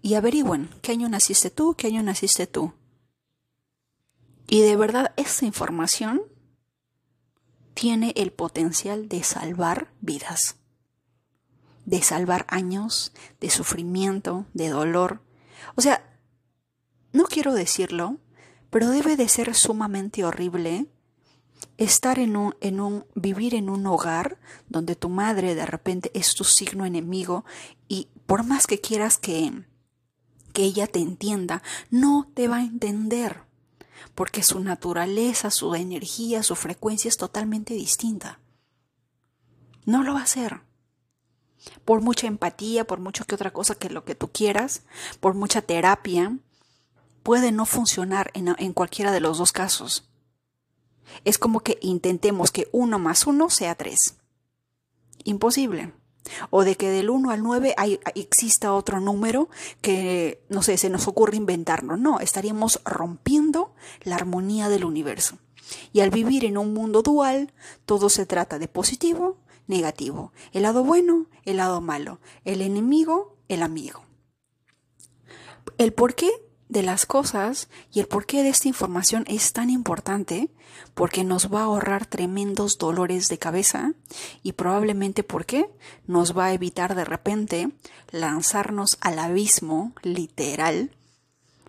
y 0.00 0.14
averigüen 0.14 0.70
qué 0.82 0.92
año 0.92 1.08
naciste 1.08 1.50
tú, 1.50 1.74
qué 1.74 1.88
año 1.88 2.02
naciste 2.02 2.46
tú. 2.46 2.72
Y 4.48 4.60
de 4.60 4.76
verdad 4.76 5.12
esta 5.16 5.46
información 5.46 6.22
tiene 7.74 8.12
el 8.16 8.32
potencial 8.32 9.08
de 9.08 9.22
salvar 9.22 9.90
vidas, 10.00 10.56
de 11.86 12.02
salvar 12.02 12.44
años 12.48 13.12
de 13.40 13.50
sufrimiento, 13.50 14.46
de 14.52 14.68
dolor. 14.68 15.22
O 15.74 15.80
sea, 15.80 16.18
no 17.12 17.24
quiero 17.24 17.54
decirlo, 17.54 18.18
pero 18.70 18.88
debe 18.88 19.16
de 19.16 19.28
ser 19.28 19.54
sumamente 19.54 20.24
horrible 20.24 20.86
estar 21.78 22.18
en 22.18 22.36
un, 22.36 22.54
en 22.60 22.80
un, 22.80 23.04
vivir 23.14 23.54
en 23.54 23.68
un 23.68 23.86
hogar 23.86 24.38
donde 24.68 24.96
tu 24.96 25.08
madre 25.08 25.54
de 25.54 25.66
repente 25.66 26.10
es 26.14 26.34
tu 26.34 26.44
signo 26.44 26.84
enemigo 26.84 27.44
y 27.88 28.08
por 28.26 28.44
más 28.44 28.66
que 28.66 28.80
quieras 28.80 29.18
que, 29.18 29.64
que 30.52 30.64
ella 30.64 30.86
te 30.86 31.00
entienda, 31.00 31.62
no 31.90 32.30
te 32.34 32.48
va 32.48 32.56
a 32.58 32.64
entender, 32.64 33.42
porque 34.14 34.42
su 34.42 34.60
naturaleza, 34.60 35.50
su 35.50 35.74
energía, 35.74 36.42
su 36.42 36.56
frecuencia 36.56 37.08
es 37.08 37.16
totalmente 37.16 37.74
distinta. 37.74 38.38
No 39.84 40.02
lo 40.02 40.14
va 40.14 40.20
a 40.20 40.24
hacer. 40.24 40.60
Por 41.84 42.00
mucha 42.00 42.26
empatía, 42.26 42.86
por 42.86 43.00
mucho 43.00 43.24
que 43.24 43.34
otra 43.34 43.52
cosa 43.52 43.74
que 43.74 43.90
lo 43.90 44.04
que 44.04 44.14
tú 44.14 44.30
quieras, 44.30 44.82
por 45.20 45.34
mucha 45.34 45.62
terapia, 45.62 46.36
puede 47.22 47.52
no 47.52 47.66
funcionar 47.66 48.30
en, 48.34 48.54
en 48.58 48.72
cualquiera 48.72 49.12
de 49.12 49.20
los 49.20 49.38
dos 49.38 49.52
casos. 49.52 50.08
Es 51.24 51.38
como 51.38 51.60
que 51.60 51.78
intentemos 51.80 52.50
que 52.50 52.68
uno 52.72 52.98
más 52.98 53.26
uno 53.26 53.50
sea 53.50 53.74
tres. 53.74 54.16
Imposible. 55.24 55.92
O 56.50 56.64
de 56.64 56.76
que 56.76 56.90
del 56.90 57.10
1 57.10 57.30
al 57.30 57.42
9 57.42 57.74
hay, 57.76 58.00
exista 58.14 58.74
otro 58.74 59.00
número 59.00 59.48
que, 59.80 60.44
no 60.48 60.62
sé, 60.62 60.76
se 60.76 60.90
nos 60.90 61.08
ocurre 61.08 61.36
inventarnos. 61.36 61.98
No, 61.98 62.20
estaríamos 62.20 62.80
rompiendo 62.84 63.74
la 64.02 64.16
armonía 64.16 64.68
del 64.68 64.84
universo. 64.84 65.38
Y 65.92 66.00
al 66.00 66.10
vivir 66.10 66.44
en 66.44 66.58
un 66.58 66.74
mundo 66.74 67.02
dual, 67.02 67.52
todo 67.86 68.08
se 68.08 68.26
trata 68.26 68.58
de 68.58 68.68
positivo, 68.68 69.38
negativo, 69.66 70.32
el 70.52 70.62
lado 70.62 70.84
bueno, 70.84 71.26
el 71.44 71.58
lado 71.58 71.80
malo, 71.80 72.20
el 72.44 72.60
enemigo, 72.60 73.36
el 73.48 73.62
amigo. 73.62 74.04
El 75.78 75.92
por 75.92 76.14
qué 76.14 76.30
de 76.72 76.82
las 76.82 77.04
cosas 77.04 77.68
y 77.92 78.00
el 78.00 78.08
porqué 78.08 78.42
de 78.42 78.48
esta 78.48 78.66
información 78.66 79.24
es 79.28 79.52
tan 79.52 79.68
importante 79.68 80.48
porque 80.94 81.22
nos 81.22 81.52
va 81.52 81.60
a 81.60 81.64
ahorrar 81.64 82.06
tremendos 82.06 82.78
dolores 82.78 83.28
de 83.28 83.38
cabeza 83.38 83.92
y 84.42 84.52
probablemente 84.52 85.22
porque 85.22 85.70
nos 86.06 86.36
va 86.36 86.46
a 86.46 86.52
evitar 86.54 86.94
de 86.94 87.04
repente 87.04 87.70
lanzarnos 88.10 88.96
al 89.00 89.18
abismo 89.18 89.92
literal. 90.02 90.90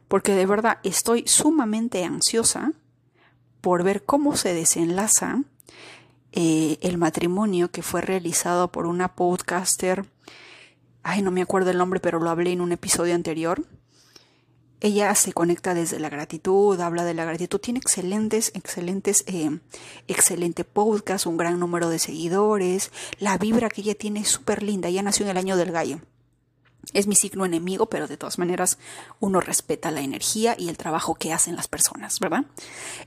Porque 0.07 0.33
de 0.33 0.45
verdad 0.45 0.79
estoy 0.83 1.27
sumamente 1.27 2.05
ansiosa 2.05 2.72
por 3.60 3.83
ver 3.83 4.05
cómo 4.05 4.38
se 4.38 4.53
desenlaza 4.53 5.43
eh, 6.31 6.77
el 6.81 6.98
matrimonio 6.98 7.72
que 7.72 7.83
fue 7.83 8.01
realizado 8.01 8.72
por 8.72 8.86
una 8.86 9.15
podcaster. 9.15 10.05
Ay 11.03 11.22
no 11.22 11.31
me 11.31 11.41
acuerdo 11.41 11.72
el 11.72 11.77
nombre 11.77 12.00
pero 12.00 12.22
lo 12.22 12.29
hablé 12.29 12.53
en 12.53 12.62
un 12.62 12.72
episodio 12.72 13.15
anterior 13.15 13.65
ella 14.83 15.15
se 15.15 15.31
conecta 15.31 15.73
desde 15.73 15.97
la 15.97 16.09
gratitud, 16.09 16.77
habla 16.81 17.05
de 17.05 17.13
la 17.13 17.23
gratitud, 17.23 17.57
tiene 17.57 17.79
excelentes, 17.79 18.51
excelentes, 18.53 19.23
eh, 19.27 19.59
excelente 20.09 20.65
podcast, 20.65 21.25
un 21.25 21.37
gran 21.37 21.57
número 21.57 21.87
de 21.87 21.99
seguidores, 21.99 22.91
la 23.17 23.37
vibra 23.37 23.69
que 23.69 23.79
ella 23.79 23.95
tiene 23.95 24.19
es 24.19 24.27
súper 24.27 24.61
linda, 24.61 24.89
ella 24.89 25.01
nació 25.01 25.23
en 25.25 25.31
el 25.31 25.37
año 25.37 25.55
del 25.55 25.71
gallo. 25.71 26.01
Es 26.91 27.07
mi 27.07 27.15
signo 27.15 27.45
enemigo, 27.45 27.85
pero 27.85 28.09
de 28.09 28.17
todas 28.17 28.37
maneras 28.37 28.77
uno 29.21 29.39
respeta 29.39 29.89
la 29.89 30.01
energía 30.01 30.53
y 30.59 30.67
el 30.67 30.75
trabajo 30.75 31.15
que 31.15 31.31
hacen 31.31 31.55
las 31.55 31.69
personas, 31.69 32.19
¿verdad? 32.19 32.43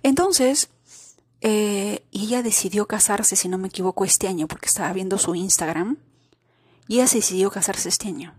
Entonces, 0.03 0.71
eh, 1.43 2.07
ella 2.11 2.43
decidió 2.43 2.87
casarse, 2.89 3.37
si 3.37 3.49
no 3.49 3.59
me 3.59 3.69
equivoco, 3.69 4.07
este 4.07 4.29
año, 4.29 4.49
porque 4.49 4.69
estaba 4.69 4.95
viendo 4.95 5.19
su 5.19 5.35
Instagram, 5.35 5.99
y 6.89 6.95
ella 6.95 7.07
se 7.07 7.19
decidió 7.19 7.51
casarse 7.51 7.91
este 7.91 8.09
año. 8.09 8.35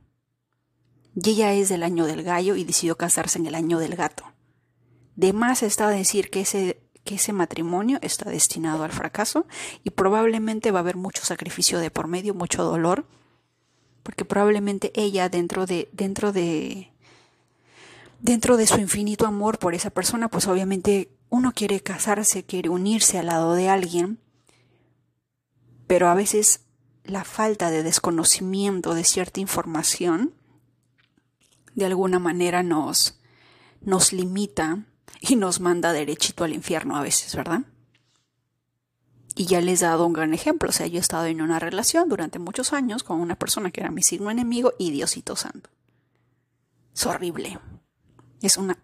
Y 1.19 1.31
ella 1.31 1.51
es 1.53 1.69
del 1.69 1.81
año 1.81 2.05
del 2.05 2.21
gallo 2.21 2.55
y 2.55 2.63
decidió 2.63 2.95
casarse 2.95 3.39
en 3.39 3.47
el 3.47 3.55
año 3.55 3.79
del 3.79 3.95
gato. 3.95 4.23
De 5.15 5.33
más 5.33 5.63
está 5.63 5.89
decir 5.89 6.29
que 6.29 6.41
ese, 6.41 6.79
que 7.05 7.15
ese 7.15 7.33
matrimonio 7.33 7.97
está 8.03 8.29
destinado 8.29 8.83
al 8.83 8.91
fracaso 8.91 9.47
y 9.83 9.89
probablemente 9.89 10.69
va 10.69 10.77
a 10.77 10.81
haber 10.81 10.95
mucho 10.95 11.25
sacrificio 11.25 11.79
de 11.79 11.89
por 11.89 12.07
medio, 12.07 12.35
mucho 12.35 12.63
dolor, 12.63 13.07
porque 14.03 14.25
probablemente 14.25 14.91
ella 14.93 15.27
dentro 15.27 15.65
de, 15.65 15.89
dentro 15.91 16.31
de, 16.31 16.91
dentro 18.19 18.55
de 18.55 18.67
su 18.67 18.79
infinito 18.79 19.25
amor 19.25 19.57
por 19.57 19.73
esa 19.73 19.89
persona, 19.89 20.29
pues 20.29 20.45
obviamente 20.45 21.09
uno 21.29 21.51
quiere 21.51 21.81
casarse, 21.81 22.43
quiere 22.43 22.69
unirse 22.69 23.17
al 23.17 23.25
lado 23.25 23.55
de 23.55 23.69
alguien, 23.69 24.19
pero 25.87 26.09
a 26.09 26.13
veces 26.13 26.59
la 27.05 27.23
falta 27.23 27.71
de 27.71 27.81
desconocimiento 27.81 28.93
de 28.93 29.03
cierta 29.03 29.39
información 29.39 30.36
de 31.77 31.85
alguna 31.85 32.17
manera 32.17 32.63
nos, 32.63 33.19
nos 33.81 34.11
limita 34.11 34.83
y 35.21 35.35
nos 35.35 35.59
manda 35.59 35.93
derechito 35.93 36.43
al 36.43 36.53
infierno 36.53 36.97
a 36.97 37.03
veces, 37.03 37.35
¿verdad? 37.35 37.61
Y 39.35 39.45
ya 39.45 39.61
les 39.61 39.83
he 39.83 39.85
dado 39.85 40.07
un 40.07 40.13
gran 40.13 40.33
ejemplo. 40.33 40.69
O 40.69 40.71
sea, 40.71 40.87
yo 40.87 40.97
he 40.97 41.01
estado 41.01 41.27
en 41.27 41.39
una 41.39 41.59
relación 41.59 42.09
durante 42.09 42.39
muchos 42.39 42.73
años 42.73 43.03
con 43.03 43.21
una 43.21 43.35
persona 43.35 43.69
que 43.69 43.81
era 43.81 43.91
mi 43.91 44.01
signo 44.01 44.31
enemigo 44.31 44.73
y 44.79 44.89
Diosito 44.89 45.35
Santo. 45.35 45.69
Es 46.95 47.05
horrible. 47.05 47.59
Es 48.41 48.57
una 48.57 48.79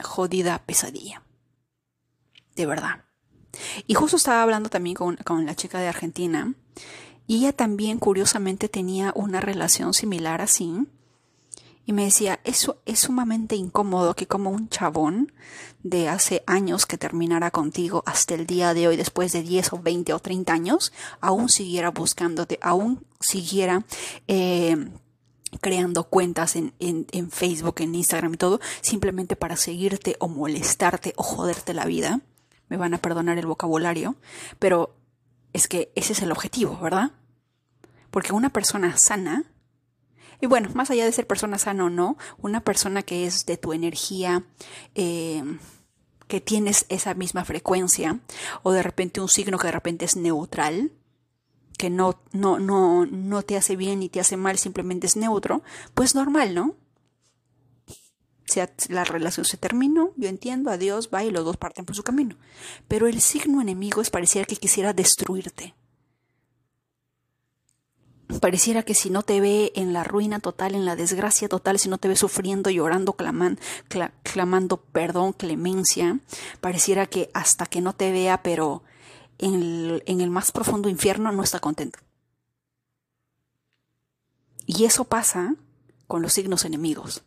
jodida 0.00 0.62
pesadilla. 0.64 1.24
De 2.54 2.66
verdad. 2.66 3.04
Y 3.88 3.94
justo 3.94 4.16
estaba 4.16 4.44
hablando 4.44 4.70
también 4.70 4.94
con, 4.94 5.16
con 5.16 5.44
la 5.44 5.56
chica 5.56 5.80
de 5.80 5.88
Argentina. 5.88 6.54
Y 7.26 7.38
ella 7.38 7.52
también, 7.52 7.98
curiosamente, 7.98 8.68
tenía 8.68 9.12
una 9.16 9.40
relación 9.40 9.92
similar 9.92 10.40
así 10.40 10.86
Y 11.84 11.92
me 11.92 12.04
decía, 12.04 12.38
eso 12.44 12.80
es 12.86 13.00
sumamente 13.00 13.56
incómodo 13.56 14.14
que 14.14 14.28
como 14.28 14.50
un 14.50 14.68
chabón 14.68 15.32
de 15.82 16.08
hace 16.08 16.44
años 16.46 16.86
que 16.86 16.96
terminara 16.96 17.50
contigo 17.50 18.04
hasta 18.06 18.34
el 18.34 18.46
día 18.46 18.72
de 18.72 18.86
hoy, 18.86 18.96
después 18.96 19.32
de 19.32 19.42
10 19.42 19.72
o 19.72 19.78
20 19.78 20.12
o 20.12 20.18
30 20.20 20.52
años, 20.52 20.92
aún 21.20 21.48
siguiera 21.48 21.90
buscándote, 21.90 22.58
aún 22.62 23.04
siguiera 23.20 23.84
eh, 24.28 24.76
creando 25.60 26.04
cuentas 26.04 26.56
en, 26.56 26.72
en, 26.78 27.30
Facebook, 27.30 27.76
en 27.80 27.94
Instagram 27.94 28.34
y 28.34 28.38
todo, 28.38 28.60
simplemente 28.80 29.36
para 29.36 29.56
seguirte 29.56 30.16
o 30.20 30.28
molestarte 30.28 31.14
o 31.16 31.22
joderte 31.22 31.74
la 31.74 31.84
vida. 31.84 32.20
Me 32.68 32.76
van 32.76 32.94
a 32.94 32.98
perdonar 32.98 33.38
el 33.38 33.46
vocabulario, 33.46 34.16
pero 34.58 34.96
es 35.52 35.68
que 35.68 35.92
ese 35.94 36.14
es 36.14 36.22
el 36.22 36.32
objetivo, 36.32 36.78
¿verdad? 36.80 37.10
Porque 38.10 38.32
una 38.32 38.50
persona 38.50 38.96
sana, 38.96 39.51
y 40.42 40.46
bueno, 40.46 40.68
más 40.74 40.90
allá 40.90 41.04
de 41.04 41.12
ser 41.12 41.28
persona 41.28 41.56
sana 41.56 41.84
o 41.84 41.88
no, 41.88 42.18
una 42.38 42.62
persona 42.62 43.04
que 43.04 43.26
es 43.26 43.46
de 43.46 43.56
tu 43.56 43.72
energía, 43.72 44.44
eh, 44.96 45.40
que 46.26 46.40
tienes 46.40 46.84
esa 46.88 47.14
misma 47.14 47.44
frecuencia, 47.44 48.18
o 48.64 48.72
de 48.72 48.82
repente 48.82 49.20
un 49.20 49.28
signo 49.28 49.56
que 49.56 49.68
de 49.68 49.72
repente 49.72 50.04
es 50.04 50.16
neutral, 50.16 50.90
que 51.78 51.90
no, 51.90 52.20
no, 52.32 52.58
no, 52.58 53.06
no 53.06 53.42
te 53.42 53.56
hace 53.56 53.76
bien 53.76 54.00
ni 54.00 54.08
te 54.08 54.18
hace 54.18 54.36
mal, 54.36 54.58
simplemente 54.58 55.06
es 55.06 55.16
neutro, 55.16 55.62
pues 55.94 56.16
normal, 56.16 56.56
¿no? 56.56 56.74
La 58.88 59.04
relación 59.04 59.46
se 59.46 59.56
terminó, 59.56 60.12
yo 60.16 60.28
entiendo, 60.28 60.72
adiós, 60.72 61.08
va 61.14 61.22
y 61.22 61.30
los 61.30 61.44
dos 61.44 61.56
parten 61.56 61.84
por 61.84 61.94
su 61.94 62.02
camino. 62.02 62.36
Pero 62.88 63.06
el 63.06 63.20
signo 63.20 63.62
enemigo 63.62 64.02
es 64.02 64.10
pareciera 64.10 64.44
que 64.44 64.56
quisiera 64.56 64.92
destruirte. 64.92 65.76
Pareciera 68.40 68.82
que 68.82 68.94
si 68.94 69.10
no 69.10 69.22
te 69.22 69.40
ve 69.40 69.72
en 69.74 69.92
la 69.92 70.04
ruina 70.04 70.40
total, 70.40 70.74
en 70.74 70.84
la 70.84 70.96
desgracia 70.96 71.48
total, 71.48 71.78
si 71.78 71.88
no 71.88 71.98
te 71.98 72.08
ve 72.08 72.16
sufriendo, 72.16 72.70
llorando, 72.70 73.14
clamando 73.14 74.76
perdón, 74.92 75.32
clemencia, 75.32 76.18
pareciera 76.60 77.06
que 77.06 77.30
hasta 77.34 77.66
que 77.66 77.80
no 77.80 77.94
te 77.94 78.12
vea, 78.12 78.42
pero 78.42 78.82
en 79.38 80.20
el, 80.20 80.30
más 80.30 80.52
profundo 80.52 80.88
infierno 80.88 81.32
no 81.32 81.42
está 81.42 81.60
contento. 81.60 81.98
Y 84.66 84.84
eso 84.84 85.04
pasa 85.04 85.56
con 86.06 86.22
los 86.22 86.32
signos 86.32 86.64
enemigos. 86.64 87.24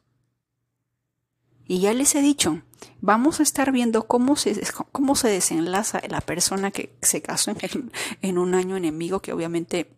Y 1.67 1.79
ya 1.79 1.93
les 1.93 2.15
he 2.15 2.21
dicho, 2.21 2.62
vamos 3.01 3.39
a 3.39 3.43
estar 3.43 3.71
viendo 3.71 4.07
cómo 4.07 4.35
se, 4.35 4.62
cómo 4.91 5.15
se 5.15 5.29
desenlaza 5.29 6.01
la 6.07 6.21
persona 6.21 6.71
que 6.71 6.95
se 7.01 7.21
casó 7.21 7.51
en, 7.51 7.91
en, 8.21 8.38
un 8.38 8.53
año 8.53 8.77
enemigo, 8.77 9.19
que 9.19 9.33
obviamente 9.33 9.91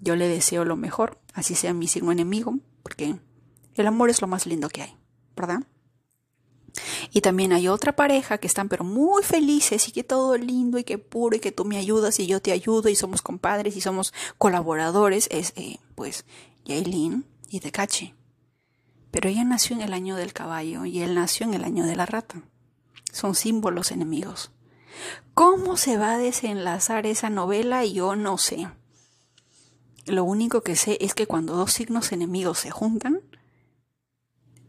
yo 0.00 0.16
le 0.16 0.28
deseo 0.28 0.64
lo 0.64 0.76
mejor, 0.76 1.18
así 1.32 1.54
sea 1.54 1.72
mi 1.72 1.88
signo 1.88 2.12
enemigo, 2.12 2.58
porque 2.82 3.18
el 3.74 3.86
amor 3.86 4.10
es 4.10 4.20
lo 4.20 4.26
más 4.26 4.46
lindo 4.46 4.68
que 4.68 4.82
hay, 4.82 4.96
¿verdad? 5.36 5.60
Y 7.10 7.20
también 7.20 7.52
hay 7.52 7.68
otra 7.68 7.96
pareja 7.96 8.38
que 8.38 8.46
están 8.46 8.68
pero 8.68 8.84
muy 8.84 9.22
felices 9.22 9.88
y 9.88 9.92
que 9.92 10.04
todo 10.04 10.36
lindo 10.36 10.78
y 10.78 10.84
que 10.84 10.98
puro 10.98 11.36
y 11.36 11.40
que 11.40 11.52
tú 11.52 11.64
me 11.64 11.78
ayudas 11.78 12.20
y 12.20 12.26
yo 12.26 12.40
te 12.40 12.52
ayudo 12.52 12.88
y 12.88 12.96
somos 12.96 13.22
compadres 13.22 13.76
y 13.76 13.80
somos 13.80 14.12
colaboradores. 14.38 15.28
Es 15.30 15.52
eh, 15.56 15.78
pues 15.94 16.24
Yailin 16.64 17.24
y 17.48 17.60
Tekachi. 17.60 18.14
Pero 19.10 19.30
ella 19.30 19.44
nació 19.44 19.76
en 19.76 19.82
el 19.82 19.94
año 19.94 20.16
del 20.16 20.32
caballo 20.32 20.84
y 20.84 21.00
él 21.00 21.14
nació 21.14 21.46
en 21.46 21.54
el 21.54 21.64
año 21.64 21.86
de 21.86 21.96
la 21.96 22.06
rata. 22.06 22.42
Son 23.12 23.34
símbolos 23.34 23.90
enemigos. 23.90 24.50
¿Cómo 25.34 25.76
se 25.76 25.96
va 25.96 26.14
a 26.14 26.18
desenlazar 26.18 27.06
esa 27.06 27.30
novela? 27.30 27.84
Yo 27.84 28.16
no 28.16 28.36
sé. 28.36 28.68
Lo 30.06 30.24
único 30.24 30.62
que 30.62 30.76
sé 30.76 30.98
es 31.00 31.14
que 31.14 31.26
cuando 31.26 31.56
dos 31.56 31.72
signos 31.72 32.12
enemigos 32.12 32.60
se 32.60 32.70
juntan, 32.70 33.20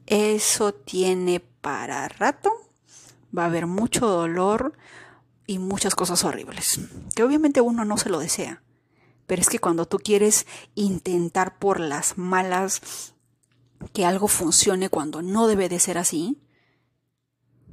eso 0.07 0.73
tiene 0.73 1.39
para 1.39 2.07
rato, 2.07 2.51
va 3.37 3.43
a 3.43 3.47
haber 3.47 3.67
mucho 3.67 4.07
dolor 4.07 4.73
y 5.45 5.59
muchas 5.59 5.95
cosas 5.95 6.23
horribles, 6.23 6.79
que 7.15 7.23
obviamente 7.23 7.61
uno 7.61 7.85
no 7.85 7.97
se 7.97 8.09
lo 8.09 8.19
desea. 8.19 8.63
Pero 9.27 9.41
es 9.41 9.49
que 9.49 9.59
cuando 9.59 9.85
tú 9.85 9.99
quieres 9.99 10.47
intentar 10.75 11.59
por 11.59 11.79
las 11.79 12.17
malas 12.17 13.13
que 13.93 14.05
algo 14.05 14.27
funcione 14.27 14.89
cuando 14.89 15.21
no 15.21 15.47
debe 15.47 15.69
de 15.69 15.79
ser 15.79 15.97
así, 15.97 16.37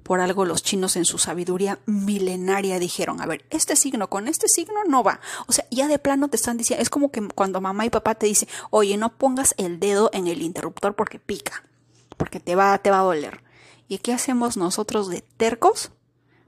por 0.04 0.20
algo 0.20 0.44
los 0.44 0.62
chinos 0.62 0.96
en 0.96 1.06
su 1.06 1.18
sabiduría 1.18 1.80
milenaria 1.87 2.78
dijeron, 2.78 3.20
a 3.23 3.26
ver, 3.26 3.44
este 3.50 3.75
signo 3.75 4.11
con 4.11 4.28
este 4.28 4.49
signo 4.49 4.84
no 4.87 5.02
va. 5.02 5.18
O 5.46 5.52
sea, 5.52 5.66
ya 5.70 5.88
de 5.88 5.99
plano 5.99 6.28
te 6.28 6.37
están 6.37 6.58
diciendo, 6.58 6.82
es 6.82 6.90
como 6.90 7.11
que 7.11 7.26
cuando 7.28 7.62
mamá 7.62 7.87
y 7.87 7.90
papá 7.90 8.14
te 8.14 8.26
dicen, 8.26 8.49
oye, 8.70 8.99
no 8.99 9.16
pongas 9.16 9.54
el 9.56 9.80
dedo 9.80 10.11
en 10.12 10.28
el 10.28 10.42
interruptor 10.42 10.94
porque 10.94 11.18
pica, 11.18 11.64
porque 12.18 12.38
te 12.38 12.54
va, 12.54 12.76
te 12.79 12.90
va 12.90 13.00
a 13.00 13.05
doler. 13.05 13.42
¿Y 13.88 13.98
qué 13.98 14.12
hacemos 14.12 14.59
nosotros 14.59 15.09
de 15.09 15.22
tercos? 15.22 15.90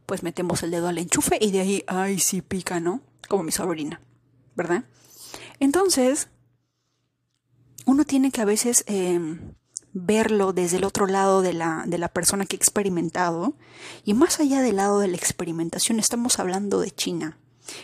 Pues 0.05 0.23
metemos 0.23 0.63
el 0.63 0.71
dedo 0.71 0.89
al 0.89 0.99
enchufe 0.99 1.39
y 1.41 1.51
de 1.51 1.61
ahí, 1.61 1.85
ay, 1.87 2.19
sí 2.19 2.43
pica, 2.43 2.79
¿no? 2.79 3.01
Como 3.27 3.43
mi 3.43 3.53
sobrina, 3.53 4.03
¿verdad? 4.55 4.85
Entonces, 5.61 6.29
uno 7.87 8.05
tiene 8.05 8.31
que 8.31 8.43
a 8.43 8.45
veces 8.45 8.85
em, 8.87 9.55
verlo 9.99 10.53
desde 10.53 10.77
el 10.77 10.85
otro 10.85 11.07
lado 11.07 11.41
de 11.41 11.55
la, 11.55 11.85
de 11.87 11.97
la 11.97 12.09
persona 12.09 12.45
que 12.45 12.57
ha 12.57 12.59
experimentado. 12.59 13.55
Y 14.05 14.15
más 14.15 14.41
allá 14.41 14.61
del 14.61 14.77
lado 14.77 15.01
de 15.01 15.09
la 15.09 15.17
experimentación, 15.17 15.99
estamos 15.99 16.39
hablando 16.39 16.81
de 16.81 16.91
China. 16.91 17.39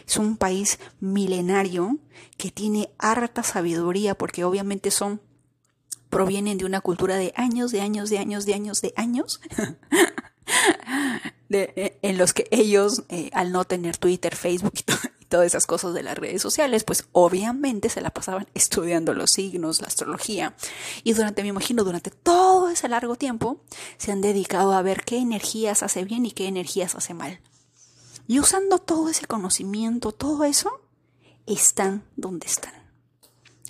Es 0.06 0.18
un 0.18 0.36
país 0.36 0.78
milenario 1.00 1.98
que 2.36 2.50
tiene 2.50 2.90
harta 2.98 3.42
sabiduría 3.42 4.14
porque 4.14 4.44
obviamente 4.44 4.90
son 4.90 5.20
provienen 6.10 6.58
de 6.58 6.66
una 6.66 6.82
cultura 6.82 7.16
de 7.16 7.32
años, 7.36 7.72
de 7.72 7.80
años, 7.80 8.10
de 8.10 8.18
años, 8.18 8.44
de 8.44 8.52
años, 8.52 8.82
de 8.82 8.92
años, 8.96 9.40
eh, 11.48 11.98
en 12.02 12.18
los 12.18 12.34
que 12.34 12.46
ellos, 12.50 13.04
eh, 13.08 13.30
al 13.32 13.50
no 13.50 13.64
tener 13.64 13.96
Twitter, 13.96 14.36
Facebook 14.36 14.74
y, 14.76 15.21
todas 15.32 15.46
esas 15.46 15.66
cosas 15.66 15.94
de 15.94 16.02
las 16.02 16.18
redes 16.18 16.42
sociales, 16.42 16.84
pues 16.84 17.06
obviamente 17.12 17.88
se 17.88 18.02
la 18.02 18.10
pasaban 18.10 18.46
estudiando 18.52 19.14
los 19.14 19.30
signos, 19.30 19.80
la 19.80 19.86
astrología. 19.86 20.54
Y 21.04 21.14
durante, 21.14 21.40
me 21.42 21.48
imagino, 21.48 21.84
durante 21.84 22.10
todo 22.10 22.68
ese 22.68 22.86
largo 22.86 23.16
tiempo, 23.16 23.62
se 23.96 24.12
han 24.12 24.20
dedicado 24.20 24.74
a 24.74 24.82
ver 24.82 25.04
qué 25.04 25.16
energías 25.16 25.82
hace 25.82 26.04
bien 26.04 26.26
y 26.26 26.32
qué 26.32 26.48
energías 26.48 26.94
hace 26.96 27.14
mal. 27.14 27.40
Y 28.28 28.40
usando 28.40 28.78
todo 28.78 29.08
ese 29.08 29.26
conocimiento, 29.26 30.12
todo 30.12 30.44
eso, 30.44 30.82
están 31.46 32.04
donde 32.16 32.46
están. 32.46 32.74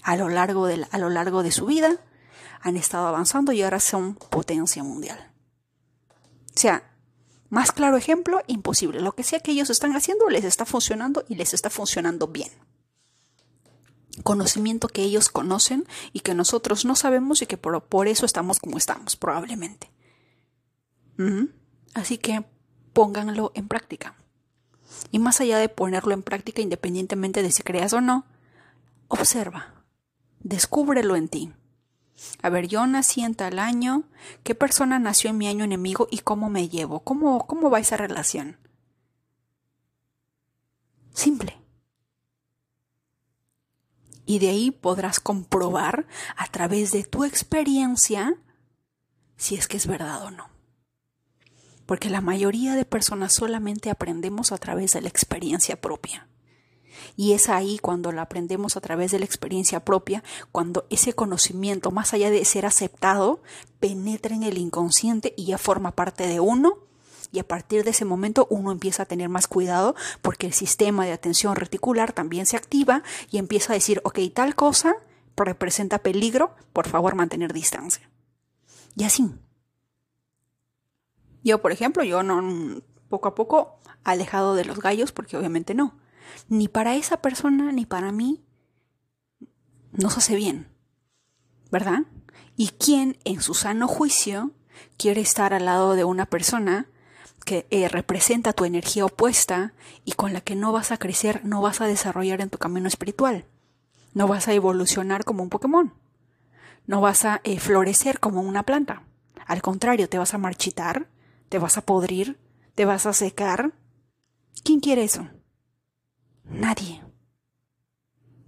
A 0.03 0.17
lo 0.17 0.29
largo 0.29 0.67
de, 0.67 0.85
a 0.91 0.99
lo 0.99 1.11
largo 1.11 1.45
de 1.45 1.53
su 1.53 1.67
vida, 1.67 1.97
han 2.61 2.77
estado 2.77 3.07
avanzando 3.07 3.53
y 3.53 3.63
ahora 3.63 3.79
son 3.79 4.17
potencia 4.17 4.83
mundial. 4.83 5.33
O 6.57 6.59
sea, 6.59 6.92
más 7.53 7.71
claro 7.71 7.99
ejemplo, 7.99 8.41
imposible. 8.47 9.03
Lo 9.03 9.15
que 9.15 9.25
sea 9.25 9.41
que 9.41 9.51
ellos 9.51 9.69
están 9.69 9.95
haciendo 9.95 10.27
les 10.31 10.43
está 10.43 10.65
funcionando 10.65 11.23
y 11.29 11.35
les 11.35 11.53
está 11.53 11.69
funcionando 11.69 12.27
bien. 12.27 12.49
Conocimiento 14.23 14.89
que 14.89 15.03
ellos 15.03 15.29
conocen 15.29 15.87
y 16.15 16.21
que 16.21 16.33
nosotros 16.33 16.87
no 16.87 16.97
sabemos 16.97 17.43
y 17.43 17.47
que 17.47 17.59
por, 17.59 18.09
eso 18.09 18.25
estamos 18.25 18.59
como 18.59 18.79
estamos, 18.79 19.17
probablemente. 19.17 19.91
Así 21.93 22.17
que 22.17 22.43
pónganlo 22.95 23.53
en 23.55 23.69
práctica. 23.69 24.17
Y 25.11 25.19
más 25.19 25.43
allá 25.43 25.59
de 25.59 25.69
ponerlo 25.69 26.15
en 26.15 26.23
práctica, 26.23 26.63
independientemente 26.63 27.43
de 27.43 27.53
si 27.53 27.63
creas 27.63 27.93
o 27.93 28.01
no, 28.01 28.25
observa, 29.09 29.85
descúbrelo 30.41 31.17
en 31.17 31.29
ti. 31.29 31.53
A 32.43 32.49
ver, 32.49 32.67
yo 32.69 32.87
nací 32.87 33.23
en 33.23 33.35
tal 33.35 33.59
año, 33.59 34.05
¿qué 34.43 34.55
persona 34.55 34.99
nació 34.99 35.31
en 35.31 35.39
mi 35.39 35.49
año 35.49 35.65
enemigo 35.65 36.09
y 36.11 36.19
cómo 36.19 36.51
me 36.51 36.69
llevo? 36.69 37.01
¿Cómo, 37.01 37.47
cómo 37.47 37.71
va 37.71 37.81
esa 37.81 37.97
relación? 37.97 38.59
Simple. 41.15 41.59
Y 44.25 44.39
de 44.39 44.49
ahí 44.49 44.71
podrás 44.71 45.21
comprobar 45.21 46.07
a 46.37 46.47
través 46.47 46.93
de 46.93 47.05
tu 47.05 47.25
experiencia 47.25 48.37
si 49.37 49.57
es 49.57 49.67
que 49.67 49.77
es 49.77 49.87
verdad 49.87 50.23
o 50.23 50.31
no. 50.31 50.49
Porque 51.87 52.09
la 52.09 52.21
mayoría 52.21 52.75
de 52.75 52.85
personas 52.85 53.35
solamente 53.35 53.91
aprendemos 53.91 54.53
a 54.53 54.59
través 54.59 54.93
de 54.93 55.01
la 55.01 55.09
experiencia 55.09 55.81
propia. 55.81 56.29
Y 57.17 57.33
es 57.33 57.49
ahí 57.49 57.79
cuando 57.79 58.13
la 58.13 58.23
aprendemos 58.23 58.77
a 58.77 58.81
través 58.81 59.13
de 59.13 59.19
la 59.19 59.25
experiencia 59.25 59.81
propia, 59.85 60.23
cuando 60.51 60.87
ese 60.91 61.13
conocimiento, 61.13 61.91
más 61.91 62.15
allá 62.15 62.31
de 62.31 62.45
ser 62.45 62.67
aceptado, 62.67 63.43
penetra 63.81 64.35
en 64.35 64.43
el 64.43 64.59
inconsciente 64.59 65.35
y 65.37 65.47
ya 65.47 65.59
forma 65.59 65.93
parte 65.93 66.27
de 66.27 66.41
uno. 66.41 66.79
Y 67.33 67.39
a 67.39 67.49
partir 67.49 67.83
de 67.83 67.91
ese 67.91 68.05
momento 68.05 68.47
uno 68.51 68.73
empieza 68.73 69.05
a 69.05 69.07
tener 69.07 69.29
más 69.29 69.47
cuidado 69.47 69.95
porque 70.21 70.47
el 70.47 70.53
sistema 70.53 71.07
de 71.07 71.13
atención 71.13 71.57
reticular 71.57 72.13
también 72.13 72.45
se 72.45 72.57
activa 72.57 73.03
y 73.31 73.39
empieza 73.39 73.73
a 73.73 73.75
decir, 73.75 74.03
ok, 74.05 74.19
tal 74.35 74.55
cosa 74.55 74.97
representa 75.37 75.99
peligro, 75.99 76.55
por 76.73 76.89
favor 76.89 77.15
mantener 77.15 77.53
distancia. 77.53 78.09
Y 78.95 79.05
así. 79.05 79.31
Yo, 81.43 81.61
por 81.61 81.73
ejemplo, 81.73 82.05
yo 82.05 82.23
no, 82.23 82.81
poco 83.09 83.29
a 83.29 83.35
poco, 83.35 83.79
alejado 84.05 84.55
de 84.55 84.65
los 84.65 84.79
gallos, 84.79 85.11
porque 85.13 85.37
obviamente 85.37 85.75
no 85.75 85.95
ni 86.49 86.69
para 86.69 86.97
esa 86.97 87.19
persona 87.19 87.73
ni 87.73 87.87
para 87.87 88.13
mí 88.13 88.45
nos 89.93 90.17
hace 90.17 90.35
bien, 90.35 90.69
¿verdad? 91.71 92.03
¿Y 92.57 92.69
quién 92.69 93.19
en 93.25 93.41
su 93.41 93.55
sano 93.55 93.89
juicio 93.89 94.53
quiere 94.97 95.21
estar 95.21 95.55
al 95.55 95.67
lado 95.67 95.95
de 95.95 96.05
una 96.05 96.27
persona 96.27 96.89
que 97.45 97.67
eh, 97.71 97.89
representa 97.89 98.53
tu 98.53 98.65
energía 98.65 99.05
opuesta 99.05 99.75
y 100.05 100.13
con 100.13 100.33
la 100.33 100.41
que 100.41 100.55
no 100.55 100.73
vas 100.73 100.93
a 100.93 100.99
crecer, 100.99 101.45
no 101.45 101.61
vas 101.61 101.81
a 101.81 101.87
desarrollar 101.87 102.41
en 102.41 102.51
tu 102.51 102.59
camino 102.59 102.89
espiritual? 102.89 103.47
No 104.15 104.29
vas 104.29 104.49
a 104.49 104.53
evolucionar 104.53 105.25
como 105.25 105.43
un 105.43 105.49
Pokémon. 105.49 105.95
No 106.87 107.01
vas 107.01 107.25
a 107.25 107.41
eh, 107.45 107.59
florecer 107.59 108.21
como 108.21 108.41
una 108.43 108.65
planta. 108.65 109.03
Al 109.47 109.63
contrario, 109.63 110.09
te 110.09 110.19
vas 110.19 110.35
a 110.35 110.39
marchitar, 110.39 111.09
te 111.49 111.59
vas 111.59 111.79
a 111.79 111.83
podrir, 111.83 112.39
te 112.75 112.85
vas 112.85 113.07
a 113.07 113.13
secar. 113.13 113.73
¿Quién 114.65 114.81
quiere 114.81 115.05
eso? 115.05 115.29
Nadie. 116.45 117.03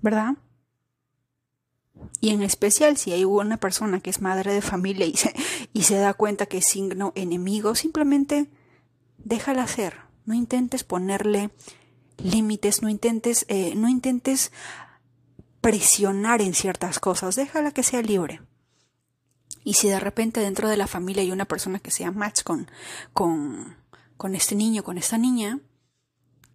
¿Verdad? 0.01 0.37
Y 2.21 2.31
en 2.31 2.43
especial 2.43 2.97
si 2.97 3.13
hay 3.13 3.25
una 3.25 3.57
persona 3.57 4.01
que 4.01 4.11
es 4.11 4.21
madre 4.21 4.53
de 4.53 4.63
familia 4.63 5.07
y 5.07 5.17
se, 5.17 5.35
y 5.73 5.83
se 5.83 5.97
da 5.97 6.15
cuenta 6.15 6.47
que 6.47 6.59
es 6.59 6.67
signo 6.67 7.13
enemigo, 7.15 7.75
simplemente 7.75 8.51
déjala 9.19 9.67
ser. 9.67 9.99
No 10.27 10.35
intentes 10.35 10.85
ponerle 10.85 11.51
límites, 12.19 12.83
no 12.83 12.89
intentes, 12.89 13.45
eh, 13.49 13.75
no 13.75 13.89
intentes 13.89 14.53
presionar 15.61 16.43
en 16.43 16.55
ciertas 16.55 16.99
cosas, 16.99 17.37
déjala 17.37 17.73
que 17.73 17.83
sea 17.83 18.03
libre. 18.03 18.41
Y 19.65 19.75
si 19.75 19.89
de 19.89 19.99
repente 19.99 20.41
dentro 20.41 20.69
de 20.69 20.77
la 20.77 20.87
familia 20.87 21.23
hay 21.23 21.33
una 21.33 21.47
persona 21.47 21.79
que 21.79 21.91
sea 21.91 22.11
match 22.11 22.43
con, 22.43 22.71
con, 23.13 23.77
con 24.17 24.35
este 24.35 24.55
niño, 24.55 24.85
con 24.85 24.99
esta 24.99 25.17
niña, 25.17 25.61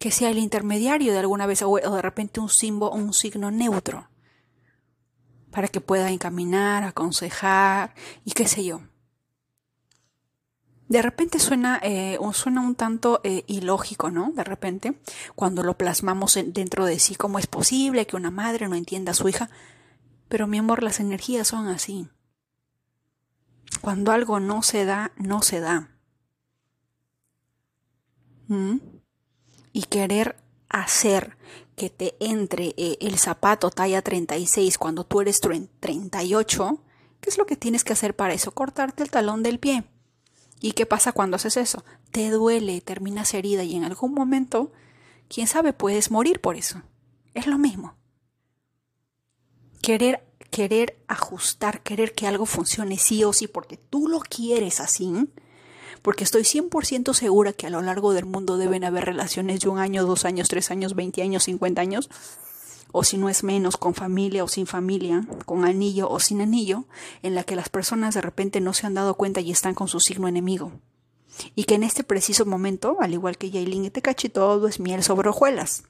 que 0.00 0.10
sea 0.10 0.30
el 0.30 0.38
intermediario 0.38 1.12
de 1.12 1.18
alguna 1.18 1.46
vez 1.46 1.62
o 1.62 1.76
de 1.76 2.02
repente 2.02 2.40
un 2.40 2.48
símbolo, 2.48 2.92
un 2.92 3.12
signo 3.12 3.50
neutro 3.50 4.08
para 5.50 5.68
que 5.68 5.82
pueda 5.82 6.10
encaminar, 6.10 6.84
aconsejar 6.84 7.94
y 8.24 8.32
qué 8.32 8.48
sé 8.48 8.64
yo. 8.64 8.80
De 10.88 11.02
repente 11.02 11.38
suena, 11.38 11.78
eh, 11.82 12.18
suena 12.32 12.62
un 12.62 12.76
tanto 12.76 13.20
eh, 13.24 13.44
ilógico, 13.46 14.10
¿no? 14.10 14.32
De 14.32 14.42
repente, 14.42 14.98
cuando 15.34 15.62
lo 15.62 15.76
plasmamos 15.76 16.38
dentro 16.46 16.86
de 16.86 16.98
sí, 16.98 17.14
¿cómo 17.14 17.38
es 17.38 17.46
posible 17.46 18.06
que 18.06 18.16
una 18.16 18.30
madre 18.30 18.68
no 18.68 18.76
entienda 18.76 19.12
a 19.12 19.14
su 19.14 19.28
hija? 19.28 19.50
Pero 20.30 20.46
mi 20.46 20.56
amor, 20.56 20.82
las 20.82 20.98
energías 20.98 21.46
son 21.46 21.68
así. 21.68 22.08
Cuando 23.82 24.12
algo 24.12 24.40
no 24.40 24.62
se 24.62 24.86
da, 24.86 25.12
no 25.16 25.42
se 25.42 25.60
da. 25.60 25.90
¿Mm? 28.48 28.99
Y 29.72 29.84
querer 29.84 30.36
hacer 30.68 31.36
que 31.76 31.90
te 31.90 32.14
entre 32.20 32.74
eh, 32.76 32.98
el 33.00 33.18
zapato 33.18 33.70
talla 33.70 34.02
36 34.02 34.78
cuando 34.78 35.04
tú 35.04 35.20
eres 35.20 35.40
38, 35.40 36.82
¿qué 37.20 37.30
es 37.30 37.38
lo 37.38 37.46
que 37.46 37.56
tienes 37.56 37.84
que 37.84 37.92
hacer 37.92 38.14
para 38.14 38.34
eso? 38.34 38.52
Cortarte 38.52 39.02
el 39.02 39.10
talón 39.10 39.42
del 39.42 39.58
pie. 39.58 39.84
¿Y 40.60 40.72
qué 40.72 40.84
pasa 40.84 41.12
cuando 41.12 41.36
haces 41.36 41.56
eso? 41.56 41.84
Te 42.10 42.30
duele, 42.30 42.80
terminas 42.80 43.32
herida 43.32 43.64
y 43.64 43.76
en 43.76 43.84
algún 43.84 44.12
momento, 44.12 44.72
quién 45.28 45.46
sabe, 45.46 45.72
puedes 45.72 46.10
morir 46.10 46.40
por 46.40 46.56
eso. 46.56 46.82
Es 47.32 47.46
lo 47.46 47.56
mismo. 47.56 47.94
Querer 49.80 50.30
querer 50.50 51.02
ajustar, 51.08 51.82
querer 51.82 52.12
que 52.12 52.26
algo 52.26 52.44
funcione 52.44 52.98
sí 52.98 53.24
o 53.24 53.32
sí 53.32 53.46
porque 53.46 53.76
tú 53.76 54.08
lo 54.08 54.20
quieres 54.20 54.80
así, 54.80 55.28
porque 56.02 56.24
estoy 56.24 56.42
100% 56.42 57.14
segura 57.14 57.52
que 57.52 57.66
a 57.66 57.70
lo 57.70 57.82
largo 57.82 58.12
del 58.12 58.26
mundo 58.26 58.56
deben 58.56 58.84
haber 58.84 59.04
relaciones 59.04 59.60
de 59.60 59.68
un 59.68 59.78
año, 59.78 60.04
dos 60.04 60.24
años, 60.24 60.48
tres 60.48 60.70
años, 60.70 60.94
20 60.94 61.22
años, 61.22 61.44
50 61.44 61.80
años, 61.80 62.10
o 62.92 63.04
si 63.04 63.18
no 63.18 63.28
es 63.28 63.44
menos, 63.44 63.76
con 63.76 63.94
familia 63.94 64.44
o 64.44 64.48
sin 64.48 64.66
familia, 64.66 65.26
con 65.46 65.64
anillo 65.64 66.08
o 66.10 66.18
sin 66.20 66.40
anillo, 66.40 66.84
en 67.22 67.34
la 67.34 67.44
que 67.44 67.56
las 67.56 67.68
personas 67.68 68.14
de 68.14 68.20
repente 68.20 68.60
no 68.60 68.72
se 68.72 68.86
han 68.86 68.94
dado 68.94 69.14
cuenta 69.14 69.40
y 69.40 69.50
están 69.50 69.74
con 69.74 69.88
su 69.88 70.00
signo 70.00 70.28
enemigo. 70.28 70.72
Y 71.54 71.64
que 71.64 71.76
en 71.76 71.84
este 71.84 72.02
preciso 72.02 72.44
momento, 72.44 72.96
al 73.00 73.12
igual 73.12 73.38
que 73.38 73.50
Yailin 73.50 73.84
y 73.84 73.90
Tecachi, 73.90 74.28
todo 74.28 74.66
es 74.66 74.80
miel 74.80 75.02
sobre 75.02 75.28
hojuelas. 75.28 75.84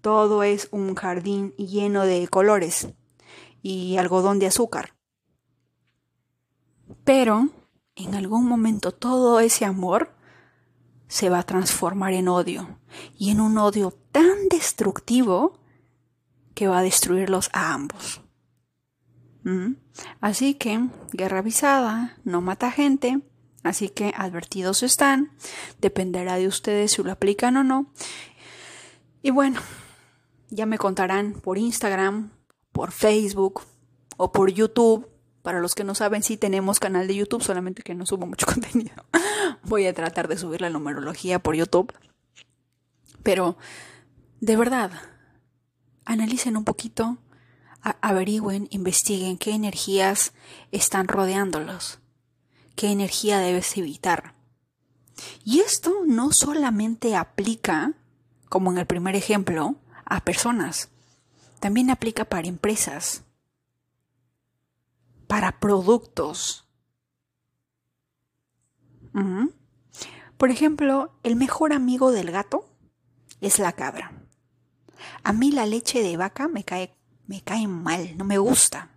Todo 0.00 0.42
es 0.42 0.68
un 0.72 0.94
jardín 0.94 1.54
lleno 1.56 2.04
de 2.04 2.26
colores 2.28 2.88
y 3.62 3.96
algodón 3.96 4.38
de 4.38 4.46
azúcar. 4.46 4.94
Pero 7.04 7.48
en 7.96 8.14
algún 8.14 8.46
momento 8.46 8.92
todo 8.92 9.40
ese 9.40 9.64
amor 9.64 10.14
se 11.08 11.30
va 11.30 11.40
a 11.40 11.46
transformar 11.46 12.12
en 12.12 12.28
odio 12.28 12.78
y 13.16 13.30
en 13.30 13.40
un 13.40 13.58
odio 13.58 13.90
tan 14.12 14.48
destructivo 14.50 15.58
que 16.54 16.68
va 16.68 16.78
a 16.78 16.82
destruirlos 16.82 17.50
a 17.52 17.74
ambos. 17.74 18.22
¿Mm? 19.44 19.74
Así 20.20 20.54
que, 20.54 20.88
guerra 21.12 21.38
avisada, 21.38 22.18
no 22.24 22.40
mata 22.40 22.70
gente, 22.70 23.20
así 23.62 23.88
que 23.88 24.12
advertidos 24.16 24.82
están, 24.82 25.32
dependerá 25.80 26.36
de 26.36 26.48
ustedes 26.48 26.92
si 26.92 27.02
lo 27.02 27.12
aplican 27.12 27.56
o 27.56 27.64
no. 27.64 27.92
Y 29.22 29.30
bueno, 29.30 29.60
ya 30.50 30.66
me 30.66 30.78
contarán 30.78 31.34
por 31.34 31.58
Instagram, 31.58 32.30
por 32.72 32.90
Facebook 32.90 33.62
o 34.16 34.32
por 34.32 34.50
YouTube 34.50 35.08
para 35.46 35.60
los 35.60 35.76
que 35.76 35.84
no 35.84 35.94
saben, 35.94 36.24
sí 36.24 36.36
tenemos 36.36 36.80
canal 36.80 37.06
de 37.06 37.14
YouTube, 37.14 37.40
solamente 37.40 37.84
que 37.84 37.94
no 37.94 38.04
subo 38.04 38.26
mucho 38.26 38.46
contenido. 38.52 39.06
Voy 39.62 39.86
a 39.86 39.94
tratar 39.94 40.26
de 40.26 40.36
subir 40.36 40.60
la 40.60 40.70
numerología 40.70 41.38
por 41.38 41.54
YouTube. 41.54 41.94
Pero, 43.22 43.56
de 44.40 44.56
verdad, 44.56 44.90
analicen 46.04 46.56
un 46.56 46.64
poquito, 46.64 47.18
averigüen, 47.80 48.66
investiguen 48.72 49.38
qué 49.38 49.52
energías 49.52 50.32
están 50.72 51.06
rodeándolos, 51.06 52.00
qué 52.74 52.88
energía 52.88 53.38
debes 53.38 53.76
evitar. 53.76 54.34
Y 55.44 55.60
esto 55.60 55.94
no 56.08 56.32
solamente 56.32 57.14
aplica, 57.14 57.92
como 58.48 58.72
en 58.72 58.78
el 58.78 58.86
primer 58.86 59.14
ejemplo, 59.14 59.76
a 60.06 60.24
personas, 60.24 60.88
también 61.60 61.88
aplica 61.88 62.24
para 62.24 62.48
empresas, 62.48 63.22
para 65.26 65.58
productos. 65.60 66.66
Por 70.36 70.50
ejemplo, 70.50 71.18
el 71.22 71.36
mejor 71.36 71.72
amigo 71.72 72.12
del 72.12 72.30
gato 72.30 72.68
es 73.40 73.58
la 73.58 73.72
cabra. 73.72 74.12
A 75.22 75.32
mí 75.32 75.50
la 75.50 75.66
leche 75.66 76.02
de 76.02 76.16
vaca 76.16 76.48
me 76.48 76.64
cae, 76.64 76.94
me 77.26 77.40
cae 77.42 77.66
mal, 77.66 78.16
no 78.18 78.24
me 78.24 78.38
gusta. 78.38 78.90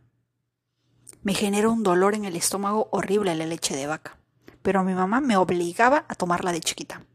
Me 1.24 1.34
genera 1.34 1.70
un 1.70 1.84
dolor 1.84 2.16
en 2.16 2.26
el 2.26 2.36
estómago 2.36 2.90
horrible 2.92 3.36
la 3.36 3.46
leche 3.46 3.76
de 3.76 3.88
vaca. 3.88 4.18
Pero 4.62 4.84
mi 4.84 4.94
mamá 4.94 5.22
me 5.22 5.38
obligaba 5.38 6.06
a 6.08 6.16
tomarla 6.16 6.52
de 6.52 6.60
chiquita. 6.60 7.06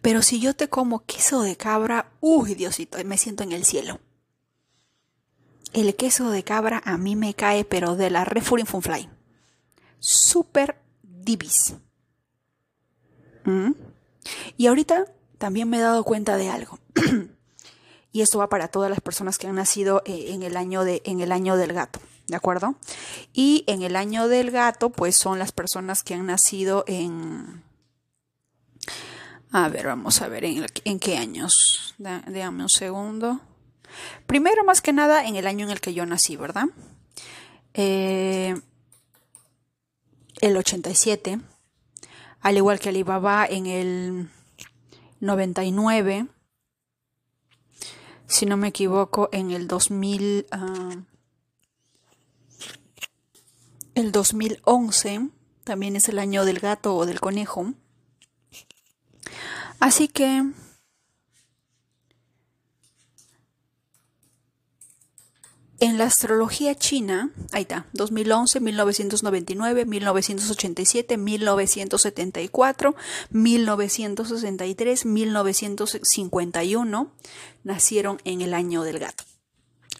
Pero 0.00 0.22
si 0.22 0.40
yo 0.40 0.54
te 0.54 0.68
como 0.68 1.04
queso 1.04 1.42
de 1.42 1.56
cabra, 1.56 2.12
uy, 2.20 2.54
Diosito, 2.54 2.98
me 3.04 3.18
siento 3.18 3.42
en 3.42 3.52
el 3.52 3.64
cielo. 3.64 4.00
El 5.74 5.96
queso 5.96 6.30
de 6.30 6.44
cabra 6.44 6.80
a 6.84 6.96
mí 6.96 7.16
me 7.16 7.34
cae, 7.34 7.64
pero 7.64 7.96
de 7.96 8.08
la 8.08 8.24
Refurin 8.24 8.64
Funfly. 8.64 9.10
Super 9.98 10.80
divis. 11.02 11.74
¿Mm? 13.42 13.72
Y 14.56 14.68
ahorita 14.68 15.06
también 15.36 15.68
me 15.68 15.78
he 15.78 15.80
dado 15.80 16.04
cuenta 16.04 16.36
de 16.36 16.48
algo. 16.48 16.78
y 18.12 18.20
esto 18.20 18.38
va 18.38 18.48
para 18.48 18.68
todas 18.68 18.88
las 18.88 19.00
personas 19.00 19.36
que 19.36 19.48
han 19.48 19.56
nacido 19.56 20.02
eh, 20.06 20.26
en, 20.28 20.44
el 20.44 20.56
año 20.56 20.84
de, 20.84 21.02
en 21.04 21.20
el 21.20 21.32
año 21.32 21.56
del 21.56 21.72
gato. 21.72 21.98
¿De 22.28 22.36
acuerdo? 22.36 22.76
Y 23.32 23.64
en 23.66 23.82
el 23.82 23.96
año 23.96 24.28
del 24.28 24.52
gato, 24.52 24.90
pues 24.90 25.16
son 25.16 25.40
las 25.40 25.50
personas 25.50 26.04
que 26.04 26.14
han 26.14 26.26
nacido 26.26 26.84
en. 26.86 27.64
A 29.50 29.68
ver, 29.68 29.86
vamos 29.86 30.22
a 30.22 30.28
ver 30.28 30.44
en, 30.44 30.66
en 30.84 31.00
qué 31.00 31.18
años. 31.18 31.96
Déjame 31.98 32.62
un 32.62 32.70
segundo. 32.70 33.40
Primero, 34.26 34.64
más 34.64 34.80
que 34.80 34.92
nada, 34.92 35.26
en 35.26 35.36
el 35.36 35.46
año 35.46 35.64
en 35.66 35.70
el 35.70 35.80
que 35.80 35.94
yo 35.94 36.06
nací, 36.06 36.36
¿verdad? 36.36 36.66
Eh, 37.74 38.54
el 40.40 40.56
87, 40.56 41.40
al 42.40 42.56
igual 42.56 42.78
que 42.78 42.90
Alibaba 42.90 43.46
en 43.46 43.66
el 43.66 44.28
99, 45.20 46.26
si 48.26 48.46
no 48.46 48.56
me 48.56 48.68
equivoco, 48.68 49.28
en 49.32 49.50
el 49.50 49.68
2000, 49.68 50.46
ah, 50.50 50.96
el 53.94 54.12
2011 54.12 55.28
también 55.64 55.96
es 55.96 56.08
el 56.08 56.18
año 56.18 56.44
del 56.44 56.60
gato 56.60 56.94
o 56.94 57.06
del 57.06 57.20
conejo. 57.20 57.72
Así 59.80 60.08
que 60.08 60.44
En 65.84 65.98
la 65.98 66.04
astrología 66.04 66.74
china, 66.74 67.28
ahí 67.52 67.60
está, 67.60 67.84
2011, 67.92 68.58
1999, 68.58 69.84
1987, 69.84 71.18
1974, 71.18 72.94
1963, 73.28 75.04
1951, 75.04 77.12
nacieron 77.64 78.18
en 78.24 78.40
el 78.40 78.54
año 78.54 78.82
del 78.82 78.98
gato, 78.98 79.24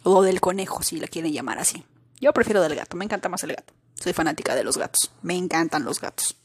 o 0.05 0.23
del 0.23 0.41
conejo, 0.41 0.83
si 0.83 0.99
la 0.99 1.07
quieren 1.07 1.35
llamar 1.35 1.59
así. 1.59 1.85
Yo 2.19 2.33
prefiero 2.33 2.63
del 2.63 2.77
gato, 2.77 2.97
me 2.97 3.05
encanta 3.05 3.29
más 3.29 3.43
el 3.43 3.51
gato. 3.51 3.75
Soy 3.97 4.15
fanática 4.15 4.55
de 4.55 4.65
los 4.65 4.79
gatos, 4.79 5.13
me 5.21 5.37
encantan 5.37 5.85
los 5.85 6.01
gatos. 6.01 6.39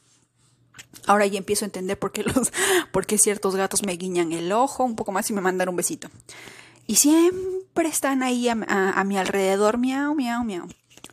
Ahora 1.06 1.24
ya 1.24 1.38
empiezo 1.38 1.64
a 1.64 1.68
entender 1.68 1.98
por 1.98 2.12
qué, 2.12 2.24
los, 2.24 2.52
por 2.92 3.06
qué 3.06 3.16
ciertos 3.16 3.56
gatos 3.56 3.84
me 3.84 3.96
guiñan 3.96 4.32
el 4.32 4.52
ojo 4.52 4.84
un 4.84 4.96
poco 4.96 5.12
más 5.12 5.30
y 5.30 5.32
me 5.32 5.40
mandan 5.40 5.70
un 5.70 5.76
besito. 5.76 6.10
Y 6.86 6.96
siempre 6.96 7.88
están 7.88 8.22
ahí 8.22 8.48
a, 8.48 8.54
mi 9.04 9.18
alrededor, 9.18 9.78
miau, 9.78 10.14
miau, 10.14 10.44
miau. 10.44 10.68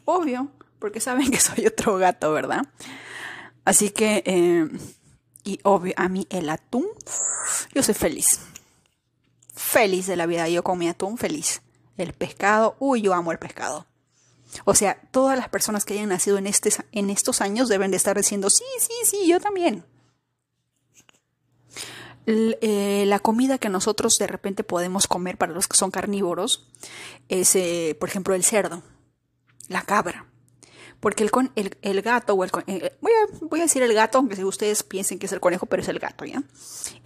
Obvio, 0.05 0.51
porque 0.79 0.99
saben 0.99 1.31
que 1.31 1.39
soy 1.39 1.67
otro 1.67 1.97
gato, 1.97 2.31
¿verdad? 2.31 2.65
Así 3.65 3.89
que, 3.89 4.23
eh, 4.25 4.67
y 5.43 5.59
obvio, 5.63 5.93
a 5.97 6.09
mí 6.09 6.27
el 6.29 6.49
atún, 6.49 6.85
yo 7.73 7.83
soy 7.83 7.93
feliz. 7.93 8.39
Feliz 9.53 10.07
de 10.07 10.15
la 10.15 10.25
vida, 10.25 10.47
yo 10.49 10.63
con 10.63 10.77
mi 10.77 10.87
atún 10.87 11.17
feliz. 11.17 11.61
El 11.97 12.13
pescado, 12.13 12.75
uy, 12.79 13.01
yo 13.01 13.13
amo 13.13 13.31
el 13.31 13.39
pescado. 13.39 13.87
O 14.65 14.75
sea, 14.75 15.01
todas 15.11 15.37
las 15.37 15.49
personas 15.49 15.85
que 15.85 15.93
hayan 15.93 16.09
nacido 16.09 16.37
en, 16.37 16.47
este, 16.47 16.71
en 16.91 17.09
estos 17.09 17.41
años 17.41 17.69
deben 17.69 17.91
de 17.91 17.97
estar 17.97 18.15
diciendo, 18.15 18.49
sí, 18.49 18.65
sí, 18.79 18.93
sí, 19.03 19.27
yo 19.27 19.39
también. 19.39 19.83
Eh, 22.29 23.05
la 23.07 23.19
comida 23.19 23.57
que 23.57 23.69
nosotros 23.69 24.17
de 24.17 24.27
repente 24.27 24.65
podemos 24.65 25.07
comer 25.07 25.37
para 25.37 25.53
los 25.53 25.69
que 25.69 25.77
son 25.77 25.91
carnívoros 25.91 26.67
es, 27.29 27.55
eh, 27.55 27.95
por 27.97 28.09
ejemplo, 28.09 28.35
el 28.35 28.43
cerdo, 28.43 28.83
la 29.69 29.81
cabra. 29.83 30.25
Porque 30.99 31.23
el, 31.23 31.77
el, 31.81 32.01
gato, 32.01 32.33
o 32.33 32.43
el, 32.43 32.51
eh, 32.65 32.97
voy, 32.99 33.13
a, 33.13 33.37
voy, 33.45 33.59
a, 33.61 33.63
decir 33.63 33.81
el 33.81 33.93
gato, 33.93 34.17
aunque 34.17 34.43
ustedes 34.43 34.83
piensen 34.83 35.19
que 35.19 35.27
es 35.27 35.31
el 35.31 35.39
conejo, 35.39 35.67
pero 35.67 35.81
es 35.81 35.87
el 35.87 35.99
gato, 35.99 36.25
¿ya? 36.25 36.43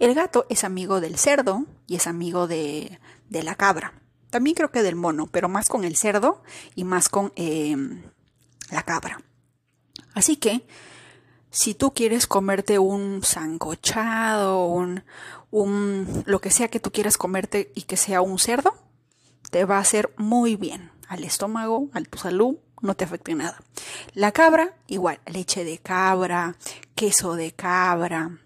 El 0.00 0.14
gato 0.14 0.44
es 0.48 0.64
amigo 0.64 1.00
del 1.00 1.16
cerdo 1.18 1.66
y 1.86 1.96
es 1.96 2.08
amigo 2.08 2.48
de, 2.48 2.98
de 3.28 3.42
la 3.44 3.54
cabra. 3.54 4.00
También 4.30 4.56
creo 4.56 4.72
que 4.72 4.82
del 4.82 4.96
mono, 4.96 5.28
pero 5.30 5.48
más 5.48 5.68
con 5.68 5.84
el 5.84 5.94
cerdo 5.94 6.42
y 6.74 6.84
más 6.84 7.08
con 7.08 7.32
la 8.70 8.82
cabra. 8.82 9.20
Así 10.14 10.36
que, 10.36 10.66
si 11.52 11.74
tú 11.74 11.92
quieres 11.92 12.26
comerte 12.26 12.78
un 12.78 13.22
sancochado, 13.22 14.64
un, 14.64 15.04
un, 15.50 16.24
lo 16.26 16.40
que 16.40 16.50
sea 16.50 16.68
que 16.68 16.80
tú 16.80 16.90
quieras 16.90 17.18
comerte 17.18 17.70
y 17.74 17.82
que 17.82 17.98
sea 17.98 18.22
un 18.22 18.38
cerdo, 18.38 18.74
te 19.50 19.66
va 19.66 19.76
a 19.76 19.80
hacer 19.80 20.14
muy 20.16 20.56
bien 20.56 20.90
al 21.08 21.24
estómago, 21.24 21.90
a 21.92 22.00
tu 22.00 22.18
salud, 22.18 22.56
no 22.80 22.94
te 22.94 23.04
afecte 23.04 23.34
nada. 23.34 23.62
La 24.14 24.32
cabra, 24.32 24.74
igual, 24.86 25.20
leche 25.26 25.62
de 25.62 25.76
cabra, 25.76 26.56
queso 26.94 27.34
de 27.36 27.52
cabra, 27.52 28.38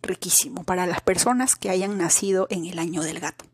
riquísimo 0.00 0.64
para 0.64 0.86
las 0.86 1.02
personas 1.02 1.54
que 1.54 1.68
hayan 1.68 1.98
nacido 1.98 2.46
en 2.48 2.64
el 2.64 2.78
año 2.78 3.02
del 3.02 3.20
gato. 3.20 3.44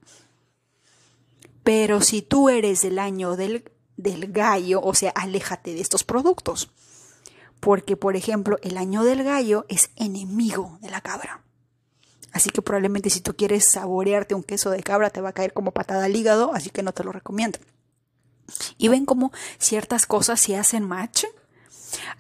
Pero 1.65 2.01
si 2.01 2.23
tú 2.23 2.49
eres 2.49 2.83
del 2.83 3.01
año 3.01 3.35
del, 3.35 3.73
del 3.97 4.31
gallo, 4.31 4.81
o 4.83 4.95
sea, 4.95 5.11
aléjate 5.11 5.75
de 5.75 5.81
estos 5.81 6.05
productos. 6.05 6.71
Porque, 7.65 7.97
por 7.97 8.15
ejemplo, 8.15 8.59
el 8.61 8.77
año 8.77 9.05
del 9.05 9.25
gallo 9.25 9.65
es 9.71 9.89
enemigo 9.97 10.77
de 10.83 10.91
la 10.91 11.01
cabra. 11.01 11.41
Así 12.31 12.51
que 12.51 12.61
probablemente 12.61 13.09
si 13.09 13.23
tú 13.23 13.35
quieres 13.35 13.71
saborearte 13.71 14.35
un 14.35 14.43
queso 14.43 14.69
de 14.69 14.83
cabra 14.83 15.09
te 15.09 15.23
va 15.23 15.31
a 15.31 15.33
caer 15.33 15.55
como 15.55 15.71
patada 15.71 16.05
al 16.05 16.15
hígado, 16.15 16.53
así 16.53 16.69
que 16.69 16.83
no 16.83 16.93
te 16.93 17.05
lo 17.05 17.11
recomiendo. 17.11 17.59
Y 18.77 18.89
ven 18.89 19.07
cómo 19.07 19.33
ciertas 19.57 20.05
cosas 20.05 20.41
se 20.41 20.59
hacen 20.59 20.87
match. 20.87 21.25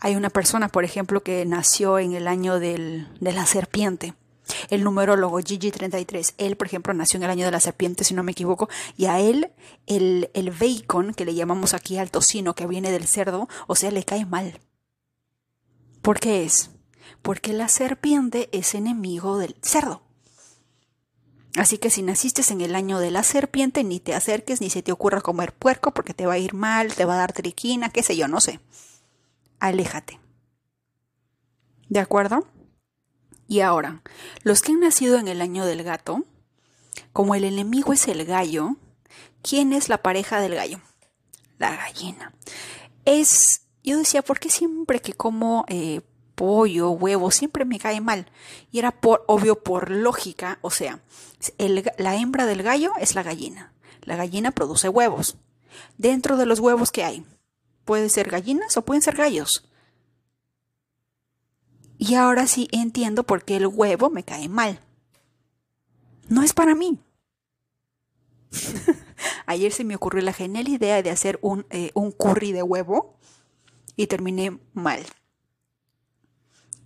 Hay 0.00 0.16
una 0.16 0.30
persona, 0.30 0.70
por 0.70 0.82
ejemplo, 0.82 1.22
que 1.22 1.44
nació 1.44 1.98
en 1.98 2.14
el 2.14 2.26
año 2.26 2.58
del, 2.58 3.06
de 3.20 3.32
la 3.34 3.44
serpiente 3.44 4.14
el 4.70 4.82
numerólogo 4.82 5.40
Gigi33. 5.40 6.34
Él, 6.38 6.56
por 6.56 6.68
ejemplo, 6.68 6.94
nació 6.94 7.18
en 7.18 7.24
el 7.24 7.30
año 7.30 7.44
de 7.44 7.50
la 7.50 7.60
serpiente, 7.60 8.04
si 8.04 8.14
no 8.14 8.22
me 8.22 8.32
equivoco, 8.32 8.70
y 8.96 9.06
a 9.06 9.20
él 9.20 9.50
el, 9.86 10.30
el 10.32 10.52
bacon, 10.52 11.12
que 11.12 11.26
le 11.26 11.34
llamamos 11.34 11.74
aquí 11.74 11.98
al 11.98 12.10
tocino, 12.10 12.54
que 12.54 12.66
viene 12.66 12.90
del 12.90 13.06
cerdo, 13.06 13.46
o 13.66 13.74
sea, 13.74 13.90
le 13.90 14.04
cae 14.04 14.24
mal. 14.24 14.58
¿Por 16.04 16.20
qué 16.20 16.44
es? 16.44 16.68
Porque 17.22 17.54
la 17.54 17.68
serpiente 17.68 18.50
es 18.52 18.74
enemigo 18.74 19.38
del 19.38 19.56
cerdo. 19.62 20.02
Así 21.56 21.78
que 21.78 21.88
si 21.88 22.02
naciste 22.02 22.42
en 22.52 22.60
el 22.60 22.74
año 22.74 22.98
de 22.98 23.10
la 23.10 23.22
serpiente, 23.22 23.84
ni 23.84 24.00
te 24.00 24.14
acerques 24.14 24.60
ni 24.60 24.68
se 24.68 24.82
te 24.82 24.92
ocurra 24.92 25.22
comer 25.22 25.54
puerco 25.54 25.94
porque 25.94 26.12
te 26.12 26.26
va 26.26 26.34
a 26.34 26.38
ir 26.38 26.52
mal, 26.52 26.94
te 26.94 27.06
va 27.06 27.14
a 27.14 27.16
dar 27.16 27.32
triquina, 27.32 27.88
qué 27.88 28.02
sé 28.02 28.18
yo, 28.18 28.28
no 28.28 28.42
sé. 28.42 28.60
Aléjate. 29.60 30.20
¿De 31.88 32.00
acuerdo? 32.00 32.46
Y 33.48 33.60
ahora, 33.60 34.02
los 34.42 34.60
que 34.60 34.72
han 34.72 34.80
nacido 34.80 35.16
en 35.16 35.26
el 35.26 35.40
año 35.40 35.64
del 35.64 35.84
gato, 35.84 36.22
como 37.14 37.34
el 37.34 37.44
enemigo 37.44 37.94
es 37.94 38.08
el 38.08 38.26
gallo, 38.26 38.76
¿quién 39.40 39.72
es 39.72 39.88
la 39.88 40.02
pareja 40.02 40.38
del 40.38 40.54
gallo? 40.54 40.82
La 41.56 41.74
gallina. 41.74 42.34
Es, 43.06 43.63
yo 43.90 43.98
decía, 43.98 44.22
¿por 44.22 44.40
qué 44.40 44.50
siempre 44.50 45.00
que 45.00 45.12
como 45.12 45.64
eh, 45.68 46.00
pollo, 46.34 46.90
huevo, 46.90 47.30
siempre 47.30 47.64
me 47.64 47.78
cae 47.78 48.00
mal? 48.00 48.26
Y 48.72 48.78
era 48.78 48.90
por, 48.90 49.24
obvio, 49.28 49.62
por 49.62 49.90
lógica, 49.90 50.58
o 50.62 50.70
sea, 50.70 51.00
la 51.98 52.16
hembra 52.16 52.46
del 52.46 52.62
gallo 52.62 52.92
es 52.98 53.14
la 53.14 53.22
gallina. 53.22 53.72
La 54.02 54.16
gallina 54.16 54.50
produce 54.50 54.88
huevos. 54.88 55.36
Dentro 55.98 56.36
de 56.36 56.46
los 56.46 56.60
huevos 56.60 56.90
que 56.90 57.04
hay, 57.04 57.24
pueden 57.84 58.10
ser 58.10 58.30
gallinas 58.30 58.76
o 58.76 58.84
pueden 58.84 59.02
ser 59.02 59.16
gallos. 59.16 59.68
Y 61.98 62.14
ahora 62.14 62.46
sí 62.46 62.68
entiendo 62.72 63.24
por 63.24 63.44
qué 63.44 63.56
el 63.56 63.66
huevo 63.66 64.10
me 64.10 64.24
cae 64.24 64.48
mal. 64.48 64.80
No 66.28 66.42
es 66.42 66.52
para 66.52 66.74
mí. 66.74 66.98
Ayer 69.46 69.72
se 69.72 69.84
me 69.84 69.94
ocurrió 69.94 70.22
la 70.22 70.32
genial 70.32 70.68
idea 70.68 71.02
de 71.02 71.10
hacer 71.10 71.38
un, 71.42 71.66
eh, 71.70 71.90
un 71.94 72.12
curry 72.12 72.52
de 72.52 72.62
huevo 72.62 73.14
y 73.96 74.06
terminé 74.06 74.58
mal. 74.72 75.04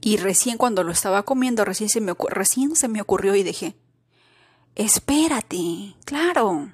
Y 0.00 0.16
recién 0.16 0.58
cuando 0.58 0.84
lo 0.84 0.92
estaba 0.92 1.24
comiendo, 1.24 1.64
recién 1.64 1.88
se 1.88 2.00
me, 2.00 2.14
recién 2.30 2.76
se 2.76 2.88
me 2.88 3.00
ocurrió 3.00 3.34
y 3.34 3.42
dije, 3.42 3.76
espérate, 4.74 5.96
claro, 6.04 6.72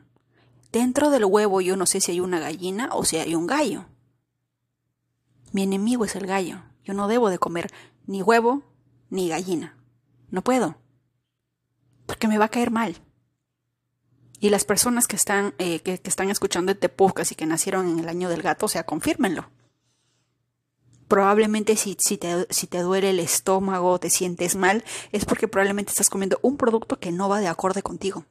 dentro 0.73 1.11
del 1.11 1.25
huevo 1.25 1.61
yo 1.61 1.77
no 1.77 1.87
sé 1.87 2.01
si 2.01 2.13
hay 2.13 2.21
una 2.21 2.39
gallina 2.39 2.91
o 2.93 3.05
si 3.05 3.17
hay 3.17 3.35
un 3.35 3.47
gallo. 3.47 3.87
Mi 5.53 5.63
enemigo 5.63 6.05
es 6.05 6.17
el 6.17 6.27
gallo. 6.27 6.63
Yo 6.85 6.95
no 6.95 7.09
debo 7.09 7.31
de 7.31 7.39
comer 7.39 7.73
ni 8.07 8.23
huevo, 8.23 8.63
ni 9.09 9.29
gallina. 9.29 9.77
No 10.31 10.43
puedo. 10.43 10.77
Porque 12.07 12.29
me 12.29 12.39
va 12.39 12.47
a 12.47 12.51
caer 12.51 12.71
mal. 12.71 13.01
Y 14.41 14.51
las 14.51 14.65
personas 14.65 15.07
que 15.07 15.17
están, 15.17 15.55
eh, 15.59 15.81
que, 15.81 16.01
están 16.05 16.29
escuchando 16.29 16.73
este 16.73 16.89
podcast 16.91 17.33
y 17.33 17.35
que 17.35 17.47
nacieron 17.47 17.89
en 17.89 18.01
el 18.01 18.09
año 18.09 18.29
del 18.29 18.43
gato, 18.43 18.67
o 18.67 18.69
sea, 18.69 18.85
confírmenlo. 18.85 19.49
Probablemente 21.09 21.77
si, 21.77 21.95
te, 21.95 22.47
si 22.51 22.67
te 22.67 22.79
duele 22.79 23.11
el 23.11 23.21
estómago, 23.21 23.99
te 23.99 24.11
sientes 24.11 24.57
mal, 24.57 24.85
es 25.13 25.25
porque 25.25 25.49
probablemente 25.49 25.91
estás 25.91 26.11
comiendo 26.11 26.39
un 26.43 26.57
producto 26.57 26.99
que 26.99 27.13
no 27.13 27.29
va 27.29 27.41
de 27.41 27.49
acorde 27.49 27.83
contigo. 27.83 28.25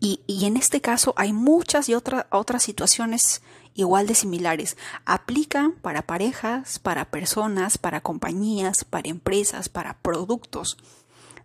Y, 0.00 0.46
en 0.46 0.56
este 0.56 0.80
caso 0.80 1.12
hay 1.16 1.32
muchas 1.32 1.88
y 1.88 1.94
otra, 1.94 2.28
otras 2.30 2.62
situaciones 2.62 3.42
igual 3.74 4.06
de 4.06 4.14
similares. 4.14 4.76
Aplican 5.04 5.72
para 5.72 6.02
parejas, 6.02 6.78
para 6.78 7.10
personas, 7.10 7.78
para 7.78 8.00
compañías, 8.00 8.84
para 8.84 9.08
empresas, 9.08 9.68
para 9.68 9.98
productos. 9.98 10.76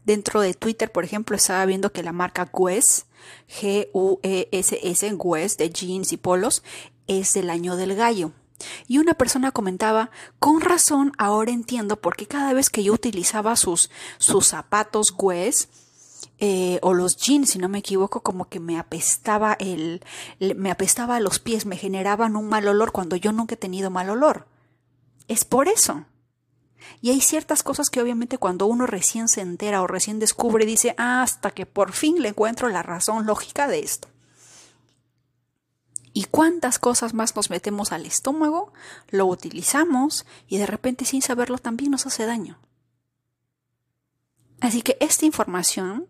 Dentro 0.05 0.41
de 0.41 0.53
Twitter, 0.53 0.91
por 0.91 1.03
ejemplo, 1.03 1.35
estaba 1.35 1.65
viendo 1.65 1.91
que 1.91 2.03
la 2.03 2.11
marca 2.11 2.49
Guess, 2.53 3.05
G-U-E-S-S, 3.47 5.17
Guess, 5.17 5.57
de 5.57 5.69
jeans 5.69 6.11
y 6.11 6.17
polos, 6.17 6.63
es 7.07 7.33
del 7.33 7.49
año 7.49 7.75
del 7.75 7.95
gallo. 7.95 8.33
Y 8.87 8.97
una 8.97 9.13
persona 9.13 9.51
comentaba, 9.51 10.11
con 10.39 10.61
razón, 10.61 11.13
ahora 11.17 11.51
entiendo 11.51 11.99
por 12.01 12.15
qué 12.15 12.27
cada 12.27 12.53
vez 12.53 12.69
que 12.69 12.83
yo 12.83 12.93
utilizaba 12.93 13.55
sus, 13.55 13.89
sus 14.17 14.47
zapatos 14.47 15.15
Guess, 15.17 15.69
eh, 16.39 16.79
o 16.81 16.93
los 16.93 17.15
jeans, 17.17 17.51
si 17.51 17.59
no 17.59 17.69
me 17.69 17.79
equivoco, 17.79 18.21
como 18.21 18.49
que 18.49 18.59
me 18.59 18.77
apestaba 18.77 19.53
el, 19.53 20.03
me 20.55 20.71
apestaba 20.71 21.19
los 21.19 21.39
pies, 21.39 21.65
me 21.65 21.77
generaban 21.77 22.35
un 22.35 22.49
mal 22.49 22.67
olor 22.67 22.91
cuando 22.91 23.15
yo 23.15 23.31
nunca 23.31 23.55
he 23.55 23.57
tenido 23.57 23.89
mal 23.89 24.09
olor. 24.09 24.47
Es 25.27 25.45
por 25.45 25.67
eso. 25.67 26.05
Y 27.01 27.11
hay 27.11 27.21
ciertas 27.21 27.63
cosas 27.63 27.89
que 27.89 28.01
obviamente 28.01 28.37
cuando 28.37 28.65
uno 28.65 28.85
recién 28.85 29.27
se 29.29 29.41
entera 29.41 29.81
o 29.81 29.87
recién 29.87 30.19
descubre, 30.19 30.65
dice, 30.65 30.95
ah, 30.97 31.21
hasta 31.21 31.51
que 31.51 31.65
por 31.65 31.93
fin 31.93 32.21
le 32.21 32.29
encuentro 32.29 32.67
la 32.69 32.83
razón 32.83 33.25
lógica 33.25 33.67
de 33.67 33.79
esto. 33.79 34.09
¿Y 36.13 36.25
cuántas 36.25 36.77
cosas 36.77 37.15
más 37.15 37.35
nos 37.35 37.49
metemos 37.49 37.91
al 37.91 38.05
estómago, 38.05 38.71
lo 39.09 39.25
utilizamos 39.25 40.25
y 40.47 40.57
de 40.57 40.67
repente 40.67 41.05
sin 41.05 41.23
saberlo 41.23 41.57
también 41.57 41.91
nos 41.91 42.05
hace 42.05 42.25
daño? 42.25 42.59
Así 44.61 44.83
que 44.83 44.95
esta 44.99 45.25
información 45.25 46.07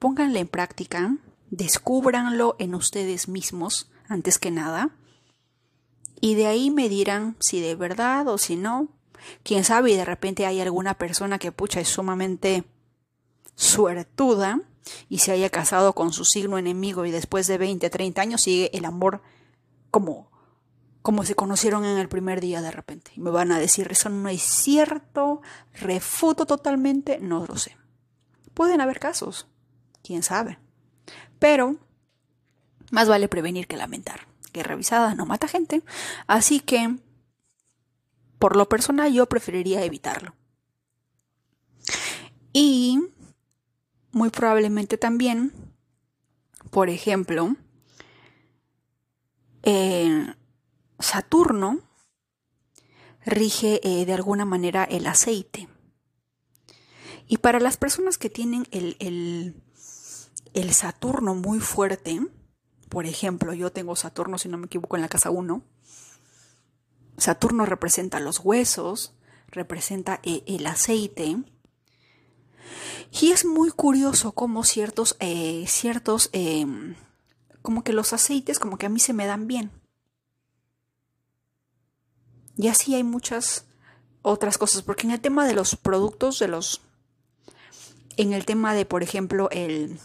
pónganla 0.00 0.40
en 0.40 0.48
práctica, 0.48 1.16
descúbranlo 1.50 2.56
en 2.58 2.74
ustedes 2.74 3.28
mismos 3.28 3.90
antes 4.08 4.38
que 4.38 4.50
nada, 4.50 4.90
y 6.20 6.34
de 6.34 6.46
ahí 6.46 6.70
me 6.70 6.88
dirán 6.88 7.36
si 7.38 7.60
de 7.60 7.74
verdad 7.74 8.26
o 8.28 8.38
si 8.38 8.56
no. 8.56 8.88
Quién 9.42 9.64
sabe, 9.64 9.92
y 9.92 9.96
de 9.96 10.04
repente 10.04 10.46
hay 10.46 10.60
alguna 10.60 10.94
persona 10.94 11.38
que 11.38 11.52
pucha 11.52 11.80
es 11.80 11.88
sumamente 11.88 12.64
suertuda 13.54 14.60
y 15.08 15.18
se 15.18 15.32
haya 15.32 15.50
casado 15.50 15.94
con 15.94 16.12
su 16.12 16.24
signo 16.24 16.58
enemigo 16.58 17.04
y 17.06 17.10
después 17.10 17.46
de 17.46 17.58
20, 17.58 17.88
30 17.90 18.20
años 18.20 18.42
sigue 18.42 18.70
el 18.76 18.84
amor 18.84 19.22
como, 19.90 20.30
como 21.02 21.24
se 21.24 21.34
conocieron 21.34 21.84
en 21.84 21.98
el 21.98 22.08
primer 22.08 22.40
día 22.40 22.60
de 22.62 22.70
repente. 22.70 23.12
Y 23.16 23.20
me 23.20 23.30
van 23.30 23.52
a 23.52 23.58
decir, 23.58 23.88
eso 23.90 24.08
no 24.08 24.28
es 24.28 24.42
cierto, 24.42 25.42
refuto 25.72 26.46
totalmente, 26.46 27.18
no 27.20 27.46
lo 27.46 27.56
sé. 27.56 27.76
Pueden 28.54 28.80
haber 28.80 29.00
casos, 29.00 29.48
quién 30.02 30.22
sabe. 30.22 30.58
Pero 31.38 31.76
más 32.90 33.08
vale 33.08 33.28
prevenir 33.28 33.66
que 33.66 33.76
lamentar. 33.76 34.28
Que 34.52 34.62
revisada 34.62 35.14
no 35.14 35.26
mata 35.26 35.48
gente. 35.48 35.82
Así 36.28 36.60
que, 36.60 36.96
por 38.38 38.54
lo 38.54 38.68
personal, 38.68 39.12
yo 39.12 39.26
preferiría 39.26 39.82
evitarlo. 39.82 40.34
Y 42.52 43.00
muy 44.14 44.30
probablemente 44.30 44.96
también, 44.96 45.52
por 46.70 46.88
ejemplo, 46.88 47.56
eh, 49.62 50.34
Saturno 50.98 51.80
rige 53.24 53.80
eh, 53.82 54.04
de 54.04 54.12
alguna 54.12 54.44
manera 54.44 54.84
el 54.84 55.06
aceite. 55.06 55.68
Y 57.26 57.38
para 57.38 57.58
las 57.58 57.76
personas 57.76 58.18
que 58.18 58.28
tienen 58.28 58.66
el, 58.70 58.96
el, 60.52 60.74
Saturno 60.74 61.34
muy 61.34 61.60
fuerte, 61.60 62.20
por 62.90 63.06
ejemplo, 63.06 63.54
yo 63.54 63.72
tengo 63.72 63.96
Saturno, 63.96 64.38
si 64.38 64.48
no 64.48 64.58
me 64.58 64.66
equivoco, 64.66 64.96
en 64.96 65.02
la 65.02 65.08
casa 65.08 65.30
1. 65.30 65.62
Saturno 67.16 67.64
representa 67.64 68.20
los 68.20 68.40
huesos, 68.40 69.14
representa 69.48 70.20
eh, 70.22 70.42
el 70.46 70.66
aceite. 70.66 71.38
Y 73.10 73.30
es 73.30 73.44
muy 73.44 73.70
curioso 73.70 74.32
cómo 74.32 74.64
ciertos, 74.64 75.16
eh, 75.20 75.64
ciertos, 75.68 76.30
em, 76.32 76.96
como 77.62 77.84
que 77.84 77.92
los 77.92 78.12
aceites, 78.12 78.58
como 78.58 78.76
que 78.76 78.86
a 78.86 78.90
mí 78.90 79.00
se 79.00 79.12
me 79.12 79.26
dan 79.26 79.46
bien. 79.46 79.70
Y 82.56 82.68
así 82.68 82.94
hay 82.94 83.04
muchas 83.04 83.66
otras 84.22 84.58
cosas, 84.58 84.82
porque 84.82 85.06
en 85.06 85.12
el 85.12 85.20
tema 85.20 85.46
de 85.46 85.54
los 85.54 85.76
productos, 85.76 86.38
de 86.38 86.48
los, 86.48 86.80
en 88.16 88.32
el 88.32 88.44
tema 88.44 88.74
de, 88.74 88.86
por 88.86 89.02
ejemplo, 89.02 89.48
el, 89.50 89.98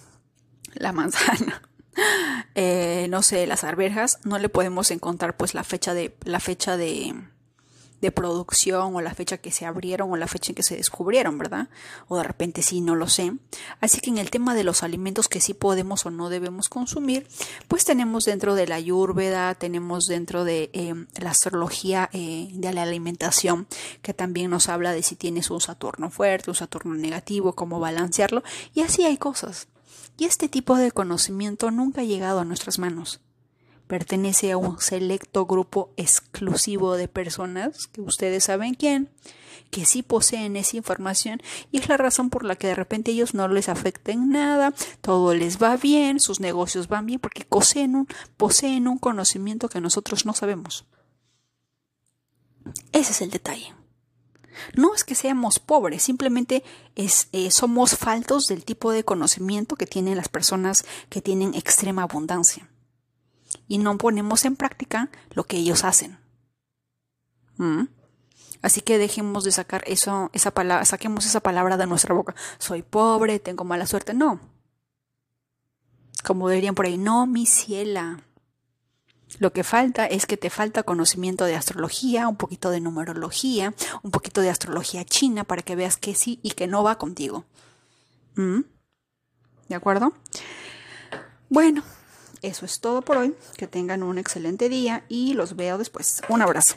la 0.74 0.92
manzana, 0.92 1.62
eh, 2.56 3.08
no 3.10 3.22
sé, 3.22 3.48
las 3.48 3.64
arvejas, 3.64 4.20
no 4.24 4.38
le 4.40 4.50
podemos 4.50 4.92
encontrar 4.92 5.38
pues 5.38 5.54
la 5.54 5.64
fecha 5.64 5.94
de, 5.94 6.18
la 6.24 6.40
fecha 6.40 6.76
de, 6.76 7.14
de 8.02 8.12
producción 8.12 8.96
o 8.96 9.02
la 9.02 9.14
fecha 9.14 9.38
que 9.38 9.52
se 9.52 9.66
abrieron 9.66 10.12
o 10.12 10.18
la 10.18 10.28
fecha 10.28 10.52
en 10.52 10.56
que 10.56 10.64
se 10.64 10.76
descubrieron, 10.76 11.38
¿verdad? 11.38 11.70
O 12.08 12.18
de 12.18 12.24
repente 12.24 12.62
sí, 12.62 12.82
no 12.82 12.96
lo 12.96 13.08
sé. 13.08 13.34
Así 13.82 14.00
que 14.00 14.10
en 14.10 14.18
el 14.18 14.30
tema 14.30 14.56
de 14.56 14.64
los 14.64 14.84
alimentos 14.84 15.28
que 15.28 15.42
sí 15.42 15.54
podemos 15.54 16.06
o 16.06 16.12
no 16.12 16.30
debemos 16.30 16.70
consumir, 16.70 17.28
pues 17.68 17.86
tenemos 17.86 18.26
dentro 18.26 18.56
de 18.56 18.68
la 18.68 18.76
ayurveda, 18.76 19.56
tenemos 19.56 20.06
dentro 20.06 20.44
de 20.44 20.70
eh, 20.74 20.94
la 21.20 21.32
astrología 21.32 22.10
eh, 22.14 22.50
de 22.54 22.74
la 22.74 22.84
alimentación, 22.84 23.68
que 24.02 24.14
también 24.14 24.52
nos 24.52 24.70
habla 24.70 24.92
de 24.92 25.04
si 25.04 25.16
tienes 25.16 25.50
un 25.50 25.62
Saturno 25.62 26.10
fuerte, 26.10 26.50
un 26.50 26.56
Saturno 26.56 26.94
negativo, 26.96 27.54
cómo 27.54 27.80
balancearlo, 27.80 28.44
y 28.74 28.82
así 28.82 29.06
hay 29.06 29.18
cosas. 29.18 29.68
Y 30.18 30.26
este 30.26 30.50
tipo 30.50 30.76
de 30.76 30.92
conocimiento 30.92 31.72
nunca 31.72 32.02
ha 32.02 32.04
llegado 32.04 32.40
a 32.40 32.46
nuestras 32.46 32.78
manos. 32.78 33.22
Pertenece 33.90 34.52
a 34.52 34.58
un 34.58 34.80
selecto 34.80 35.48
grupo 35.48 35.90
exclusivo 35.98 36.96
de 36.96 37.08
personas, 37.08 37.88
que 37.88 38.02
ustedes 38.02 38.44
saben 38.44 38.76
quién, 38.76 39.10
que 39.72 39.84
sí 39.84 40.04
poseen 40.04 40.58
esa 40.58 40.78
información 40.78 41.42
y 41.72 41.80
es 41.80 41.90
la 41.90 41.98
razón 41.98 42.30
por 42.30 42.46
la 42.46 42.56
que 42.56 42.68
de 42.68 42.76
repente 42.76 43.10
ellos 43.10 43.34
no 43.34 43.48
les 43.48 43.68
afecta 43.68 44.12
en 44.12 44.30
nada, 44.30 44.76
todo 45.02 45.34
les 45.34 45.60
va 45.60 45.76
bien, 45.76 46.20
sus 46.20 46.40
negocios 46.40 46.88
van 46.88 47.08
bien 47.08 47.20
porque 47.20 47.46
poseen 47.46 47.96
un, 47.96 48.08
poseen 48.38 48.88
un 48.88 49.00
conocimiento 49.00 49.70
que 49.70 49.82
nosotros 49.82 50.24
no 50.24 50.36
sabemos. 50.36 50.86
Ese 52.92 53.12
es 53.14 53.22
el 53.22 53.32
detalle. 53.32 53.74
No 54.76 54.94
es 54.94 55.04
que 55.04 55.16
seamos 55.16 55.58
pobres, 55.58 56.04
simplemente 56.04 56.64
es, 56.94 57.28
eh, 57.32 57.50
somos 57.50 57.98
faltos 57.98 58.46
del 58.46 58.64
tipo 58.64 58.92
de 58.92 59.04
conocimiento 59.04 59.78
que 59.78 59.88
tienen 59.88 60.16
las 60.16 60.30
personas 60.30 60.86
que 61.10 61.24
tienen 61.24 61.56
extrema 61.56 62.04
abundancia. 62.04 62.70
Y 63.68 63.78
no 63.78 63.98
ponemos 63.98 64.46
en 64.46 64.56
práctica 64.56 65.10
lo 65.32 65.44
que 65.44 65.58
ellos 65.58 65.84
hacen. 65.84 66.20
¿Mm? 67.58 67.86
Así 68.62 68.82
que 68.82 68.98
dejemos 68.98 69.44
de 69.44 69.52
sacar 69.52 69.84
eso, 69.88 70.30
esa 70.34 70.52
palabra, 70.52 70.86
saquemos 70.86 71.26
esa 71.26 71.40
palabra 71.40 71.78
de 71.78 71.88
nuestra 71.88 72.14
boca. 72.14 72.36
Soy 72.58 72.82
pobre, 72.82 73.40
tengo 73.40 73.64
mala 73.64 73.86
suerte. 73.86 74.14
No. 74.14 74.40
Como 76.24 76.50
dirían 76.50 76.76
por 76.76 76.86
ahí, 76.86 76.98
no, 76.98 77.26
mi 77.26 77.46
ciela. 77.46 78.22
Lo 79.38 79.54
que 79.54 79.64
falta 79.64 80.06
es 80.08 80.26
que 80.26 80.38
te 80.38 80.50
falta 80.50 80.84
conocimiento 80.84 81.46
de 81.46 81.56
astrología, 81.56 82.28
un 82.28 82.36
poquito 82.36 82.72
de 82.72 82.82
numerología, 82.82 83.74
un 84.02 84.12
poquito 84.12 84.42
de 84.42 84.50
astrología 84.50 85.06
china 85.06 85.44
para 85.44 85.62
que 85.62 85.76
veas 85.76 85.98
que 85.98 86.16
sí 86.16 86.40
y 86.42 86.52
que 86.52 86.68
no 86.68 86.84
va 86.84 86.98
contigo. 86.98 87.46
¿Mm? 88.36 88.62
¿De 89.70 89.76
acuerdo? 89.76 90.14
Bueno, 91.48 91.84
eso 92.42 92.66
es 92.66 92.80
todo 92.80 93.02
por 93.02 93.18
hoy. 93.18 93.36
Que 93.58 93.68
tengan 93.68 94.04
un 94.04 94.18
excelente 94.18 94.70
día 94.70 95.04
y 95.10 95.34
los 95.34 95.56
veo 95.56 95.78
después. 95.78 96.22
Un 96.30 96.42
abrazo. 96.42 96.76